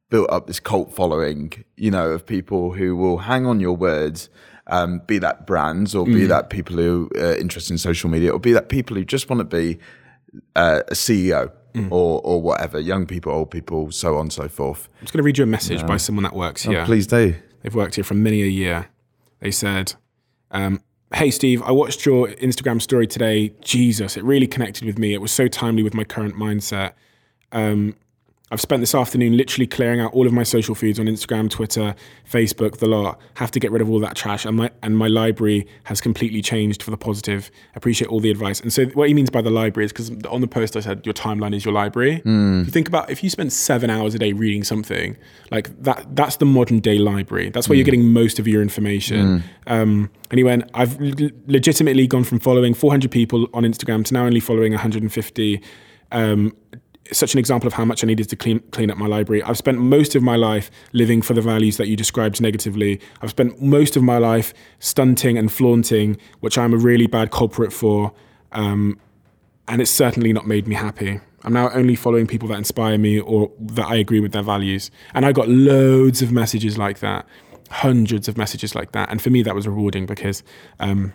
[0.10, 4.30] built up this cult following you know of people who will hang on your words
[4.68, 6.28] um, be that brands or be mm.
[6.30, 9.40] that people who are interested in social media or be that people who just want
[9.40, 9.80] to be
[10.56, 11.92] uh, a CEO mm.
[11.92, 14.90] or or whatever young people old people so on and so forth.
[15.00, 16.82] I'm just going to read you a message by someone that works oh, here.
[16.82, 17.36] Oh, please do.
[17.62, 18.88] They've worked here for many a year.
[19.40, 19.94] They said,
[20.52, 20.82] um,
[21.14, 23.54] Hey, Steve, I watched your Instagram story today.
[23.62, 25.14] Jesus, it really connected with me.
[25.14, 26.94] It was so timely with my current mindset.
[27.52, 27.96] Um,
[28.52, 31.96] I've spent this afternoon literally clearing out all of my social feeds on Instagram, Twitter,
[32.30, 33.20] Facebook, the lot.
[33.36, 36.42] Have to get rid of all that trash, and my and my library has completely
[36.42, 37.50] changed for the positive.
[37.76, 38.60] Appreciate all the advice.
[38.60, 41.04] And so, what he means by the library is because on the post I said
[41.06, 42.22] your timeline is your library.
[42.26, 42.62] Mm.
[42.62, 45.18] If you think about if you spend seven hours a day reading something
[45.50, 47.50] like that, that's the modern day library.
[47.50, 47.80] That's where mm.
[47.80, 49.40] you're getting most of your information.
[49.40, 49.44] Mm.
[49.66, 54.26] Um, and he went, I've legitimately gone from following 400 people on Instagram to now
[54.26, 55.62] only following 150.
[56.12, 56.56] Um,
[57.12, 59.44] such an example of how much I needed to clean clean up my library.
[59.44, 63.00] I've spent most of my life living for the values that you described negatively.
[63.22, 67.74] I've spent most of my life stunting and flaunting, which I'm a really bad culprit
[67.74, 68.14] for,
[68.52, 69.00] um,
[69.68, 71.20] and it's certainly not made me happy.
[71.44, 74.90] I'm now only following people that inspire me or that I agree with their values.
[75.14, 77.28] And I got loads of messages like that,
[77.70, 80.42] hundreds of messages like that, and for me that was rewarding because
[80.80, 81.14] um,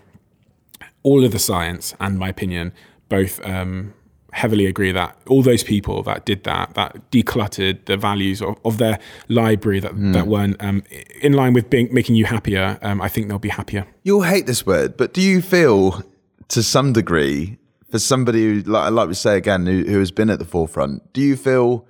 [1.03, 2.73] all of the science and my opinion
[3.09, 3.95] both um,
[4.33, 8.79] heavily agree that all those people that did that, that decluttered the values of, of
[8.79, 10.13] their library that, mm.
[10.13, 10.83] that weren't um,
[11.21, 13.87] in line with being, making you happier, um, I think they'll be happier.
[14.03, 16.03] You'll hate this word, but do you feel
[16.49, 17.59] to some degree,
[17.91, 21.13] for somebody who, like, like we say again, who, who has been at the forefront,
[21.13, 21.87] do you feel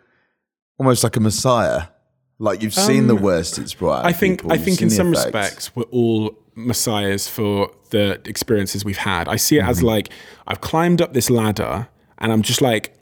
[0.78, 1.84] almost like a messiah?
[2.40, 4.04] Like you've seen the um, worst it's brought.
[4.06, 4.42] I think.
[4.42, 4.52] People.
[4.52, 9.28] I think in some respects we're all messiahs for the experiences we've had.
[9.28, 9.70] I see it mm-hmm.
[9.70, 10.10] as like
[10.46, 12.94] I've climbed up this ladder and I'm just like,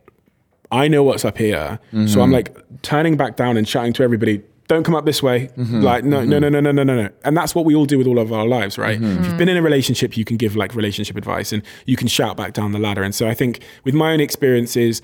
[0.70, 1.78] I know what's up here.
[1.88, 2.06] Mm-hmm.
[2.08, 5.48] So I'm like turning back down and shouting to everybody, don't come up this way.
[5.56, 5.80] Mm-hmm.
[5.80, 6.30] Like, no, mm-hmm.
[6.30, 7.08] no, no, no, no, no, no, no.
[7.24, 8.98] And that's what we all do with all of our lives, right?
[8.98, 9.20] Mm-hmm.
[9.20, 12.08] If you've been in a relationship, you can give like relationship advice and you can
[12.08, 13.02] shout back down the ladder.
[13.02, 15.02] And so I think with my own experiences,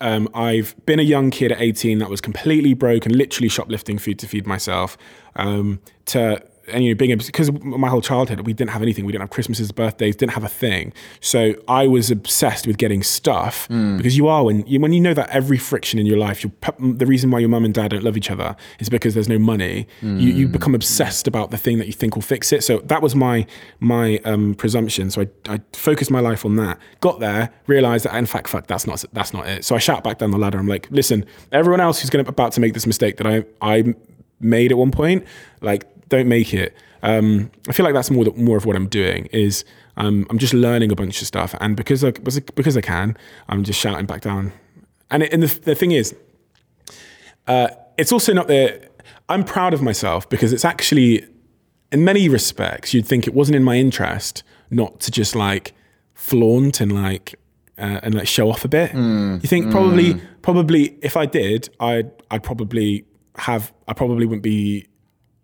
[0.00, 3.98] um, I've been a young kid at 18 that was completely broke and literally shoplifting
[3.98, 4.98] food to feed myself.
[5.36, 9.04] Um, to and you know being because my whole childhood we didn't have anything.
[9.04, 10.92] We didn't have christmases birthdays didn't have a thing.
[11.20, 13.96] So i was obsessed with getting stuff mm.
[13.96, 16.44] because you are when you when you know that every friction in your life
[16.78, 19.38] the reason why your mum and dad don't love each other is because there's no
[19.38, 19.86] money.
[20.02, 20.20] Mm.
[20.20, 22.64] you, you become obsessed about the thing that you think will fix it.
[22.64, 23.46] So that was my
[23.80, 25.10] my um, presumption.
[25.10, 26.78] So I, I focused my life on that.
[27.00, 29.64] Got there realized that in fact fuck that's not that's not it.
[29.64, 30.58] So i shout back down the ladder.
[30.58, 33.44] I'm like listen everyone else who's going to about to make this mistake that i
[33.60, 33.94] i
[34.40, 35.24] made at one point
[35.60, 36.74] like don't make it.
[37.02, 39.64] Um, I feel like that's more more of what I'm doing is
[39.96, 43.16] um, I'm just learning a bunch of stuff, and because I because I can,
[43.48, 44.52] I'm just shouting back down.
[45.10, 46.14] And it, and the, the thing is,
[47.46, 48.90] uh, it's also not that
[49.28, 51.26] I'm proud of myself because it's actually,
[51.92, 55.74] in many respects, you'd think it wasn't in my interest not to just like
[56.14, 57.38] flaunt and like
[57.78, 58.92] uh, and like show off a bit.
[58.92, 60.20] Mm, you think probably mm.
[60.42, 63.04] probably if I did, I'd I'd probably
[63.36, 64.86] have I probably wouldn't be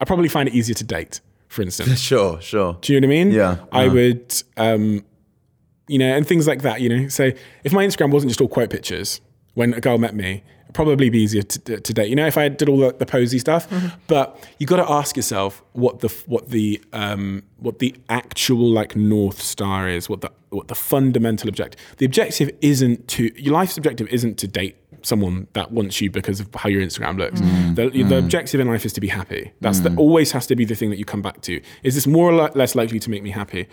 [0.01, 1.99] I probably find it easier to date, for instance.
[2.11, 2.79] sure, sure.
[2.81, 3.31] Do you know what I mean?
[3.33, 3.57] Yeah.
[3.73, 3.93] I yeah.
[3.93, 5.05] would, um,
[5.89, 6.81] you know, and things like that.
[6.81, 7.31] You know, so
[7.65, 9.21] if my Instagram wasn't just all quote pictures
[9.55, 12.09] when a girl met me, it'd probably be easier to, to date.
[12.09, 13.89] You know, if I did all the, the posy stuff, mm-hmm.
[14.07, 18.97] but you got to ask yourself what the what the um, what the actual like
[18.97, 21.81] north star is, what the what the fundamental objective.
[21.99, 26.41] The objective isn't to your life's objective isn't to date someone that wants you because
[26.41, 27.41] of how your Instagram looks.
[27.41, 27.77] Mm.
[27.77, 28.09] The, mm.
[28.09, 29.53] the, objective in life is to be happy.
[29.61, 29.95] That's mm.
[29.95, 31.61] the, always has to be the thing that you come back to.
[31.83, 33.69] Is this more or less likely to make me happy?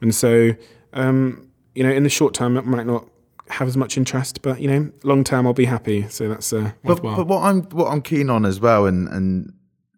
[0.00, 0.52] And so,
[0.92, 3.08] um, you know, in the short term, it might not
[3.50, 6.06] have as much interest, but you know, long term, I'll be happy.
[6.08, 7.16] So that's uh, worthwhile.
[7.16, 9.52] But, but what I'm what I'm keen on as well, and and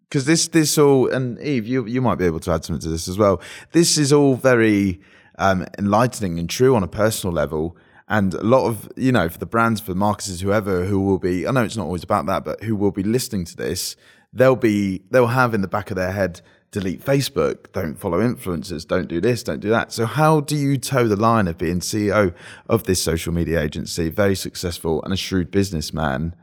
[0.09, 2.89] because this this all and Eve, you you might be able to add something to
[2.89, 3.41] this as well.
[3.71, 5.01] This is all very
[5.37, 7.77] um, enlightening and true on a personal level.
[8.11, 11.17] And a lot of, you know, for the brands, for the marketers, whoever who will
[11.17, 13.95] be, I know it's not always about that, but who will be listening to this,
[14.33, 18.85] they'll be, they'll have in the back of their head, delete Facebook, don't follow influencers,
[18.85, 19.93] don't do this, don't do that.
[19.93, 22.35] So how do you toe the line of being CEO
[22.67, 26.35] of this social media agency, very successful and a shrewd businessman,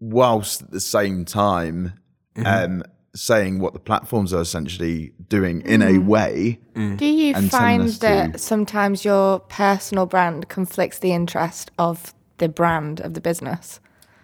[0.00, 1.94] whilst at the same time,
[2.36, 2.46] mm-hmm.
[2.46, 2.82] um,
[3.14, 5.96] saying what the platforms are essentially doing in mm.
[5.96, 6.60] a way.
[6.74, 6.96] Mm.
[6.96, 8.38] Do you find that to...
[8.38, 13.80] sometimes your personal brand conflicts the interest of the brand of the business?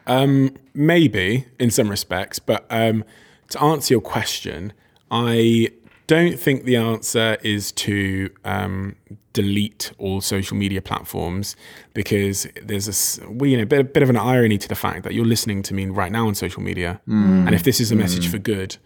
[0.06, 3.04] Um, maybe in some respects, but um,
[3.50, 4.72] to answer your question,
[5.10, 5.70] I
[6.06, 8.96] don't think the answer is to um,
[9.32, 11.56] delete all social media platforms
[11.94, 15.14] because there's a well, you know bit, bit of an irony to the fact that
[15.14, 18.28] you're listening to me right now on social media, and if this is a message
[18.28, 18.76] for good,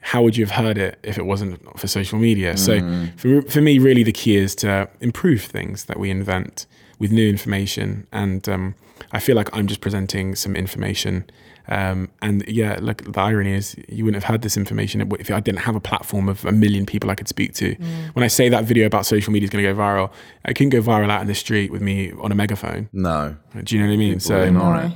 [0.00, 2.56] how would you have heard it if it wasn't for social media?
[2.56, 2.80] So
[3.16, 6.66] for for me, really, the key is to improve things that we invent
[6.98, 8.74] with new information, and um,
[9.12, 11.24] I feel like I'm just presenting some information.
[11.68, 15.40] Um, and yeah, look, the irony is you wouldn't have had this information if I
[15.40, 17.74] didn't have a platform of a million people I could speak to.
[18.14, 20.10] When I say that video about social media is going to go viral,
[20.44, 22.88] I couldn't go viral out in the street with me on a megaphone.
[22.92, 23.36] No.
[23.62, 24.20] Do you know what I mean?
[24.20, 24.92] So, ignore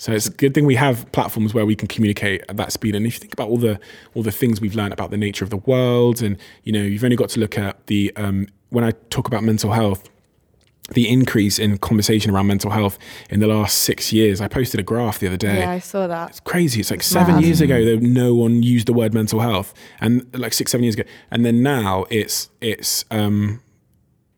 [0.00, 2.94] so it's a good thing we have platforms where we can communicate at that speed.
[2.94, 3.78] And if you think about all the
[4.14, 7.04] all the things we've learned about the nature of the world, and you know, you've
[7.04, 10.08] only got to look at the um, when I talk about mental health,
[10.94, 12.98] the increase in conversation around mental health
[13.30, 14.40] in the last six years.
[14.40, 15.58] I posted a graph the other day.
[15.60, 16.30] Yeah, I saw that.
[16.30, 16.80] It's crazy.
[16.80, 17.44] It's like seven mad.
[17.44, 20.94] years ago that no one used the word mental health, and like six, seven years
[20.96, 23.60] ago, and then now it's it's um,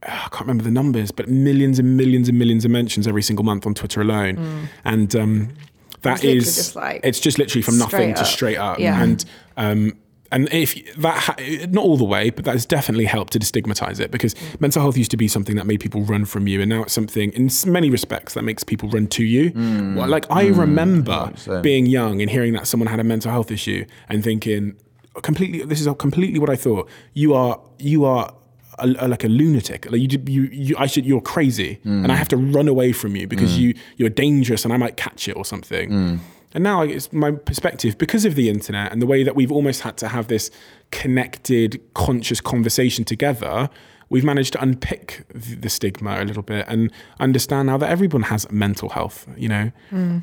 [0.03, 3.45] I can't remember the numbers, but millions and millions and millions of mentions every single
[3.45, 5.55] month on Twitter alone, and um,
[6.03, 9.03] that It's is just like it's just literally from nothing straight to straight up, Yeah.
[9.03, 9.25] and
[9.57, 9.93] um,
[10.33, 14.01] and if that ha- not all the way, but that has definitely helped to destigmatize
[14.01, 14.61] it because mm.
[14.61, 16.93] mental health used to be something that made people run from you, and now it's
[16.93, 19.53] something in many respects that makes people run to you.
[19.53, 19.97] Mm.
[19.97, 20.59] Well, like I mm.
[20.59, 21.61] remember so.
[21.61, 24.77] being young and hearing that someone had a mental health issue and thinking
[25.21, 26.89] completely this is completely what I thought.
[27.13, 28.35] You are you are
[28.79, 29.91] a, a- like a lunatic.
[29.91, 33.17] Like you, you, you, I should, you're crazy, and I have to run away from
[33.17, 36.21] you because you, you're dangerous, and I might catch it or something.
[36.55, 39.81] And now it's my perspective because of the internet and the way that we've almost
[39.83, 40.51] had to have this
[40.91, 43.71] connected, conscious conversation together.
[44.11, 48.23] We've managed to unpick the the stigma a little bit and understand now that everyone
[48.23, 49.27] has mental health.
[49.37, 49.73] You know,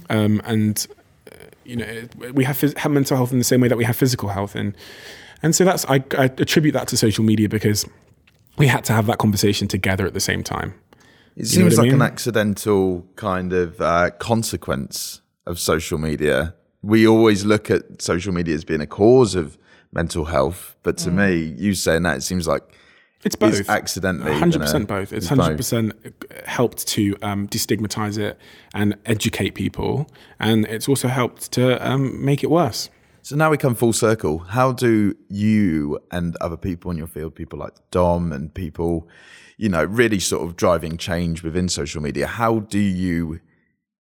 [0.09, 0.87] um, and
[1.65, 3.95] you know we have, phys- have mental health in the same way that we have
[3.95, 4.75] physical health and
[5.43, 7.85] and so that's I, I attribute that to social media because
[8.57, 10.73] we had to have that conversation together at the same time
[11.35, 16.55] It You seems what I like an accidental kind of uh, consequence of social media.
[16.81, 19.57] We always look at social media as being a cause of
[19.91, 22.63] mental health, but to me, you saying that it seems like
[23.23, 24.31] it's both it's accidentally.
[24.31, 25.11] hundred gonna- percent both.
[25.11, 25.57] It's it's hundred both.
[25.57, 25.93] percent
[26.45, 28.37] helped to um, destigmatize it
[28.73, 30.09] and educate people,
[30.39, 32.89] and it's also helped to um, make it worse.
[33.21, 34.39] So now we come full circle.
[34.39, 39.07] How do you and other people in your field, people like Dom and people,
[39.57, 43.41] you know, really sort of driving change within social media, how do you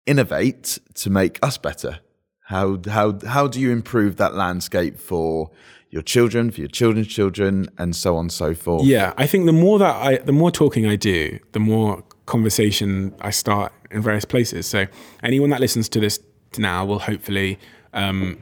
[0.06, 2.00] innovate to make us better?
[2.45, 5.52] How how how do you improve that landscape for
[5.91, 8.86] your children, for your children's children, and so on and so forth?
[8.86, 13.14] Yeah, I think the more that I, the more talking I do, the more conversation
[13.22, 14.68] I start in various places.
[14.68, 14.86] So
[15.24, 16.20] anyone that listens to this
[16.58, 17.60] now will hopefully,
[17.93, 18.39] um,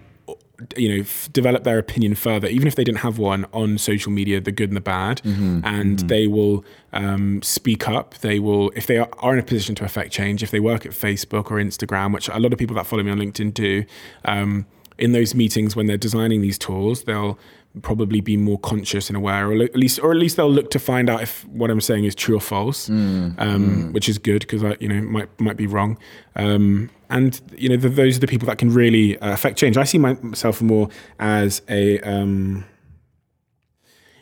[0.76, 4.12] you know, f- develop their opinion further, even if they didn't have one on social
[4.12, 5.22] media, the good and the bad,
[5.64, 8.16] and they will um, speak up.
[8.20, 10.86] They will, if they are, are in a position to affect change, if they work
[10.86, 13.86] at Facebook or Instagram, which a lot of people that follow me on LinkedIn do.
[14.26, 14.66] Um,
[14.98, 17.38] in those meetings when they're designing these tools, they'll
[17.82, 20.80] probably be more conscious and aware, or at least, or at least they'll look to
[20.80, 24.64] find out if what I'm saying is true or false, um, which is good because
[24.64, 25.98] I, you know, might might be wrong.
[26.36, 29.78] Um, and you know, th those are the people that can really uh, affect change.
[29.78, 32.66] I see myself more as a um,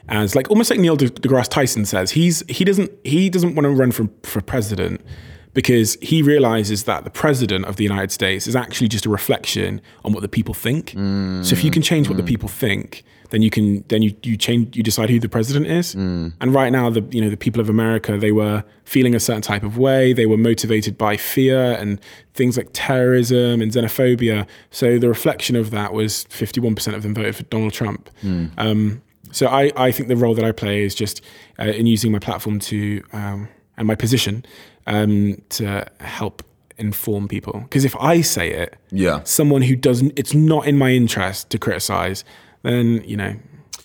[0.07, 3.71] as like almost like Neil deGrasse Tyson says, he's he doesn't he doesn't want to
[3.71, 5.01] run for for president
[5.53, 9.81] because he realizes that the president of the United States is actually just a reflection
[10.03, 10.91] on what the people think.
[11.43, 14.37] So if you can change what the people think, then you can then you you
[14.37, 15.95] change you decide who the president is.
[15.95, 19.41] And right now, the you know the people of America they were feeling a certain
[19.41, 20.13] type of way.
[20.13, 21.99] They were motivated by fear and
[22.33, 24.45] things like terrorism and xenophobia.
[24.71, 28.09] So the reflection of that was 51% of them voted for Donald Trump.
[28.57, 29.01] Um,
[29.31, 31.21] so I, I think the role that I play is just
[31.59, 33.47] uh, in using my platform to um,
[33.77, 34.45] and my position
[34.87, 36.43] um, to help
[36.77, 37.61] inform people.
[37.61, 39.21] Because if I say it, Yeah.
[39.23, 42.23] someone who doesn't, it's not in my interest to criticize,
[42.65, 43.35] then you know,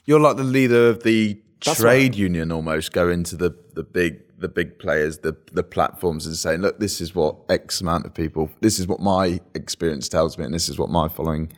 [0.04, 4.20] You're like the leader of the That's trade union almost going to the, the big
[4.38, 8.14] the big players, the the platforms and saying, look, this is what X amount of
[8.14, 11.52] people this is what my experience tells me and this is what my following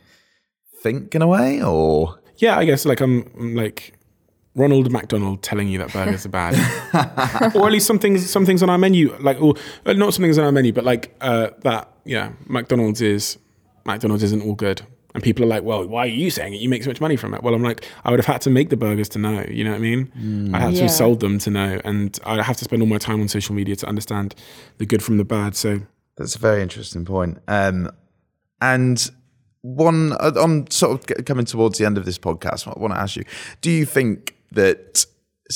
[0.81, 2.19] think in a way or?
[2.37, 3.93] Yeah, I guess like I'm, I'm like
[4.55, 6.53] Ronald McDonald telling you that burgers are bad,
[7.55, 9.55] or at least some things some things on our menu, like or
[9.85, 13.37] uh, not some things on our menu, but like uh, that yeah, McDonald's is
[13.85, 14.83] McDonald's isn't all good.
[15.13, 16.61] And people are like, well, why are you saying it?
[16.61, 17.43] You make so much money from it.
[17.43, 19.45] Well, I'm like, I would have had to make the burgers to know.
[19.49, 20.51] You know what I mean?
[20.55, 20.81] I had to Yeah.
[20.83, 21.79] have sold them to know.
[21.85, 24.33] And I have to spend all my time on social media to understand
[24.79, 25.55] the good from the bad.
[25.55, 25.81] So
[26.17, 27.39] That's a very interesting point.
[27.47, 27.89] Um,
[28.61, 29.09] and
[29.61, 32.67] one, uh, I'm sort of coming towards the end of this podcast.
[32.67, 33.23] I want to ask you:
[33.61, 35.05] Do you think that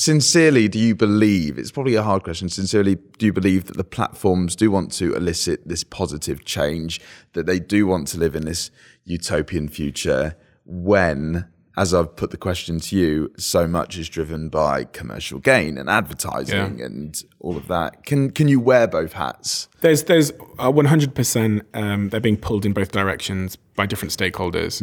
[0.02, 3.84] sincerely do you believe it's probably a hard question sincerely do you believe that the
[3.84, 7.02] platforms do want to elicit this positive change
[7.34, 8.70] that they do want to live in this
[9.06, 10.36] utopian future
[10.66, 15.80] when as i've put the question to you so much is driven by commercial gain
[15.80, 16.86] and advertising Yeah.
[16.86, 20.30] and all of that can can you wear both hats There's there's
[20.60, 24.74] uh, 100% um, they're being pulled in both directions by different stakeholders.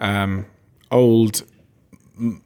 [0.00, 0.46] Um,
[0.90, 1.42] old,
[2.18, 2.42] m-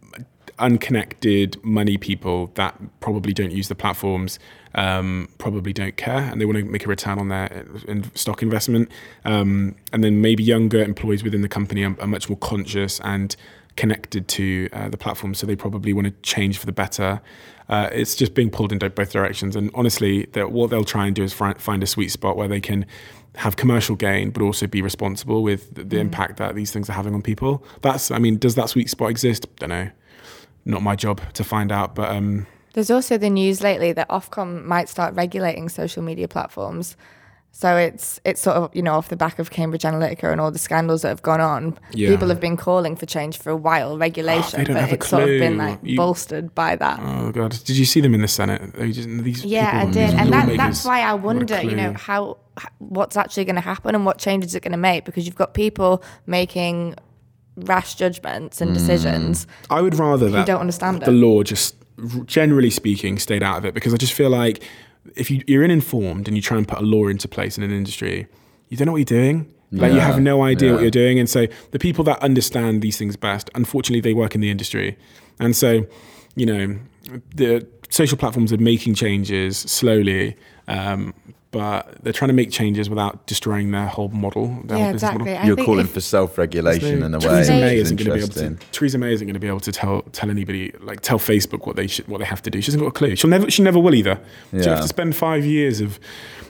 [0.59, 4.39] unconnected money people that probably don't use the platforms,
[4.75, 8.43] um, probably don't care, and they want to make a return on their in stock
[8.43, 8.91] investment.
[9.25, 13.35] Um, and then maybe younger employees within the company are, are much more conscious and
[13.77, 17.21] connected to uh, the platform, so they probably want to change for the better.
[17.69, 21.15] Uh, it's just being pulled in both directions, and honestly, that what they'll try and
[21.15, 22.87] do is fi- find a sweet spot where they can
[23.35, 26.95] have commercial gain, but also be responsible with the, the impact that these things are
[26.95, 27.63] having on people.
[27.83, 29.47] That's, I mean, does that sweet spot exist?
[29.57, 29.91] Don't know.
[30.67, 34.65] Not my job to find out, but um, There's also the news lately that Ofcom
[34.65, 36.97] might start regulating social media platforms.
[37.53, 40.51] So it's it's sort of you know off the back of Cambridge Analytica and all
[40.51, 41.79] the scandals that have gone on.
[41.93, 42.11] Yeah.
[42.11, 45.29] People have been calling for change for a while, regulation, don't but it's sort of
[45.29, 46.99] been like You- bolstered by that.
[47.01, 48.61] oh god, did you see them in the Senate?
[48.93, 52.37] Just, these Yeah, I did, and that, that's why I wonder, you know, how
[52.79, 55.55] what's actually going to happen and what changes it's going to make because you've got
[55.55, 56.95] people making
[57.57, 59.47] rash judgments and decisions.
[59.47, 59.51] Mm.
[59.71, 61.15] I would rather that you don't understand the it.
[61.15, 61.77] law just
[62.27, 64.63] generally speaking stayed out of it because I just feel like
[65.15, 67.71] if you, you're uninformed and you try and put a law into place in an
[67.71, 68.27] industry,
[68.69, 69.53] you don't know what you're doing.
[69.73, 70.83] Like you Yeah, have no idea what yeah.
[70.83, 74.41] you're doing, and so the people that understand these things best, unfortunately, they work in
[74.41, 74.97] the industry,
[75.41, 75.87] and so
[76.37, 76.79] you know
[77.35, 80.37] the social platforms are making changes slowly,
[80.69, 81.15] um,
[81.53, 84.49] but they're trying to make changes without destroying their whole model.
[84.65, 85.27] Their Yeah, whole business model.
[85.29, 85.47] exactly.
[85.47, 88.67] You're calling for self-regulation in a way Theresa May isn't going to be able to.
[88.73, 91.77] Theresa May isn't going to be able to tell tell anybody like tell Facebook what
[91.77, 92.61] they should what they have to do.
[92.61, 93.17] She hasn't got a clue.
[93.17, 94.19] She'll never she never will either.
[94.53, 95.99] She'll have to spend five years of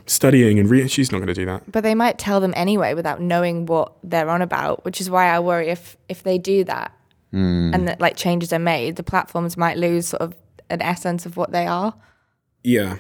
[0.07, 1.71] studying and re- she's not going to do that.
[1.71, 5.27] But they might tell them anyway without knowing what they're on about, which is why
[5.29, 6.93] I worry if if they do that
[7.33, 7.75] Mm.
[7.75, 10.35] and that like changes are made, the platforms might lose sort of
[10.71, 11.95] an essence of what they are.
[12.63, 12.99] Yeah,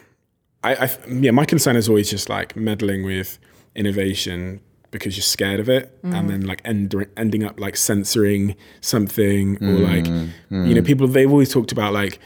[0.63, 1.31] I, I yeah.
[1.31, 3.39] My concern is always just like meddling with
[3.75, 4.61] innovation
[4.91, 6.29] because you're scared of it, and mm-hmm.
[6.29, 10.87] then like end, ending up like censoring something or mm, like you know mm.
[10.87, 12.19] people they've always talked about like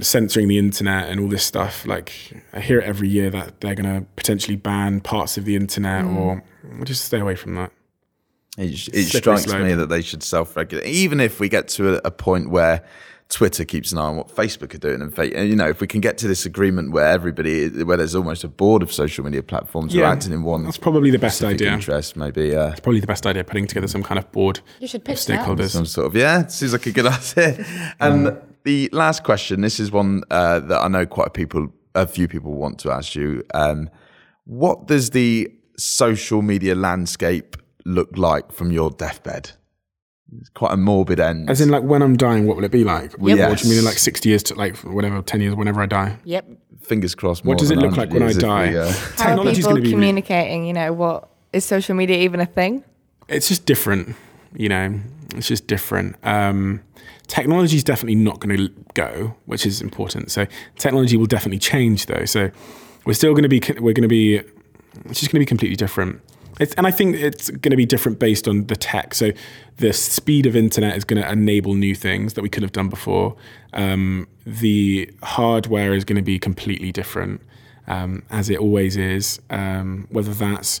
[0.00, 1.86] censoring the internet and all this stuff.
[1.86, 2.12] Like
[2.52, 6.04] I hear it every year that they're going to potentially ban parts of the internet
[6.04, 7.72] or we'll just stay away from that.
[8.58, 9.62] It, it strikes slope.
[9.62, 12.84] me that they should self-regulate, even if we get to a, a point where
[13.30, 15.80] Twitter keeps an eye on what Facebook are doing, and fa- and, you know, if
[15.80, 19.24] we can get to this agreement where everybody, where there's almost a board of social
[19.24, 21.72] media platforms who are acting in one that's probably the best idea.
[21.72, 25.00] interest, maybe uh, Probably the best idea putting together some kind of board You should
[25.00, 25.46] of pitch that.
[25.46, 25.70] stakeholders.
[25.70, 26.46] some sort of yeah.
[26.48, 27.94] Seems like a good idea.
[28.00, 32.06] And the last question, this is one uh, that I know quite a people, a
[32.06, 33.44] few people want to ask you.
[33.54, 33.88] Um,
[34.44, 39.52] what does the social media landscape look like from your deathbed?
[40.40, 41.50] It's quite a morbid end.
[41.50, 43.12] As in, like, when I'm dying, what will it be like?
[43.12, 43.50] Yep.
[43.50, 45.86] What do you mean in like 60 years to like whatever, 10 years, whenever I
[45.86, 46.16] die?
[46.24, 46.46] Yep.
[46.80, 47.44] fingers crossed.
[47.44, 48.70] What does it look like when I die?
[48.70, 49.90] we, uh, How are people going to be.
[49.90, 50.64] communicating?
[50.64, 52.82] You know, what is social media even a thing?
[53.28, 54.16] it's just different,
[54.54, 55.00] you know.
[55.34, 56.16] It's just different.
[56.24, 56.82] Um,
[57.26, 60.30] technology is definitely not going to go, which is important.
[60.30, 62.26] So technology will definitely change, though.
[62.26, 62.50] So
[63.06, 63.60] we're still going to be.
[63.80, 64.42] We're going to be.
[65.06, 66.20] It's just going to be completely different.
[66.62, 69.14] It's, and I think it's going to be different based on the tech.
[69.14, 69.32] So
[69.78, 72.88] the speed of internet is going to enable new things that we couldn't have done
[72.88, 73.36] before.
[73.72, 77.40] Um, the hardware is going to be completely different,
[77.88, 79.40] um, as it always is.
[79.50, 80.80] Um, whether that's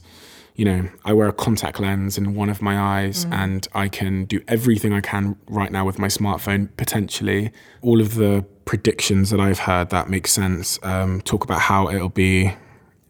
[0.54, 4.26] you know, I wear a contact lens in one of my eyes and I can
[4.26, 7.50] do everything I can right now with my smartphone, potentially.
[7.80, 12.10] All of the predictions that I've heard that make sense um, talk about how it'll
[12.10, 12.54] be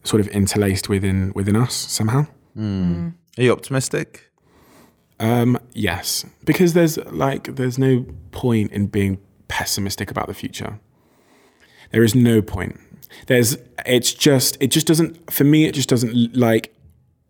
[0.05, 2.27] sort of interlaced within within us somehow.
[3.39, 4.31] Are you optimistic?
[5.21, 10.81] Um, yes, because there's like there's no point in being pessimistic about the future.
[11.91, 12.81] There is no point.
[13.27, 16.75] There's it's just it just doesn't for me it just doesn't like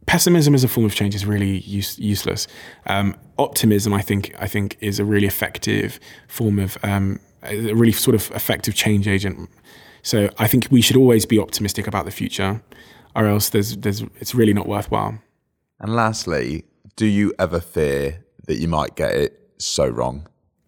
[0.06, 2.46] pessimism as a form of change is really use, useless.
[2.86, 7.92] Um, optimism, I think, I think is a really effective form of um, a really
[7.92, 9.48] sort of effective change agent.
[10.02, 12.62] So I think we should always be optimistic about the future,
[13.14, 15.18] or else there's there's it's really not worthwhile.
[15.80, 16.64] And lastly,
[16.96, 20.26] do you ever fear that you might get it so wrong?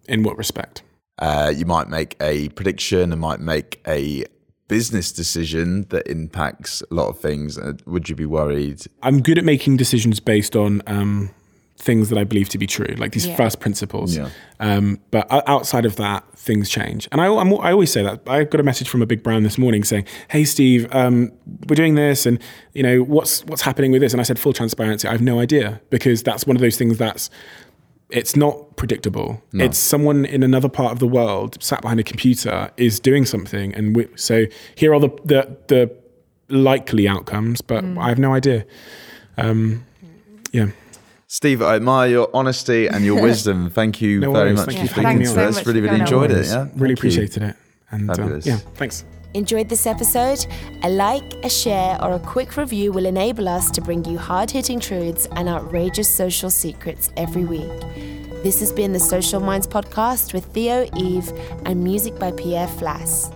[0.08, 0.82] In what respect?
[1.18, 4.24] Uh, you might make a prediction and might make a
[4.68, 7.58] business decision that impacts a lot of things.
[7.58, 8.82] Uh, would you be worried?
[9.02, 11.30] I'm good at making decisions based on um,
[11.76, 13.36] things that I believe to be true, like these Yeah.
[13.36, 14.16] first principles.
[14.16, 14.28] Yeah.
[14.60, 17.08] Um, but outside of that, things change.
[17.12, 18.22] And I, I'm, I always say that.
[18.26, 21.32] I got a message from a big brand this morning saying, "Hey, Steve, um,
[21.68, 22.38] we're doing this, and
[22.74, 25.40] you know what's what's happening with this." And I said, "Full transparency, I have no
[25.40, 27.28] idea because that's one of those things that's."
[28.10, 29.42] It's not predictable.
[29.54, 33.74] It's someone in another part of the world sat behind a computer is doing something,
[33.74, 34.44] and we, so
[34.76, 35.90] here are the the, the
[36.54, 38.64] likely outcomes, but I have no idea.
[39.36, 39.84] Um,
[40.52, 40.66] yeah.
[41.34, 43.68] Steve, I admire your honesty and your wisdom.
[43.68, 45.34] Thank you No very much Thank for you for speaking to us.
[45.34, 46.46] Thanks so Really, really enjoyed it.
[46.46, 46.92] Yeah, Really Thank you.
[46.92, 47.56] appreciated it.
[47.90, 49.04] And uh, yeah, thanks.
[49.34, 50.46] Enjoyed this episode?
[50.84, 54.48] A like, a share, or a quick review will enable us to bring you hard
[54.48, 57.80] hitting truths and outrageous social secrets every week.
[58.44, 61.32] This has been the Social Minds Podcast with Theo Eve
[61.66, 63.32] and music by Pierre Flass.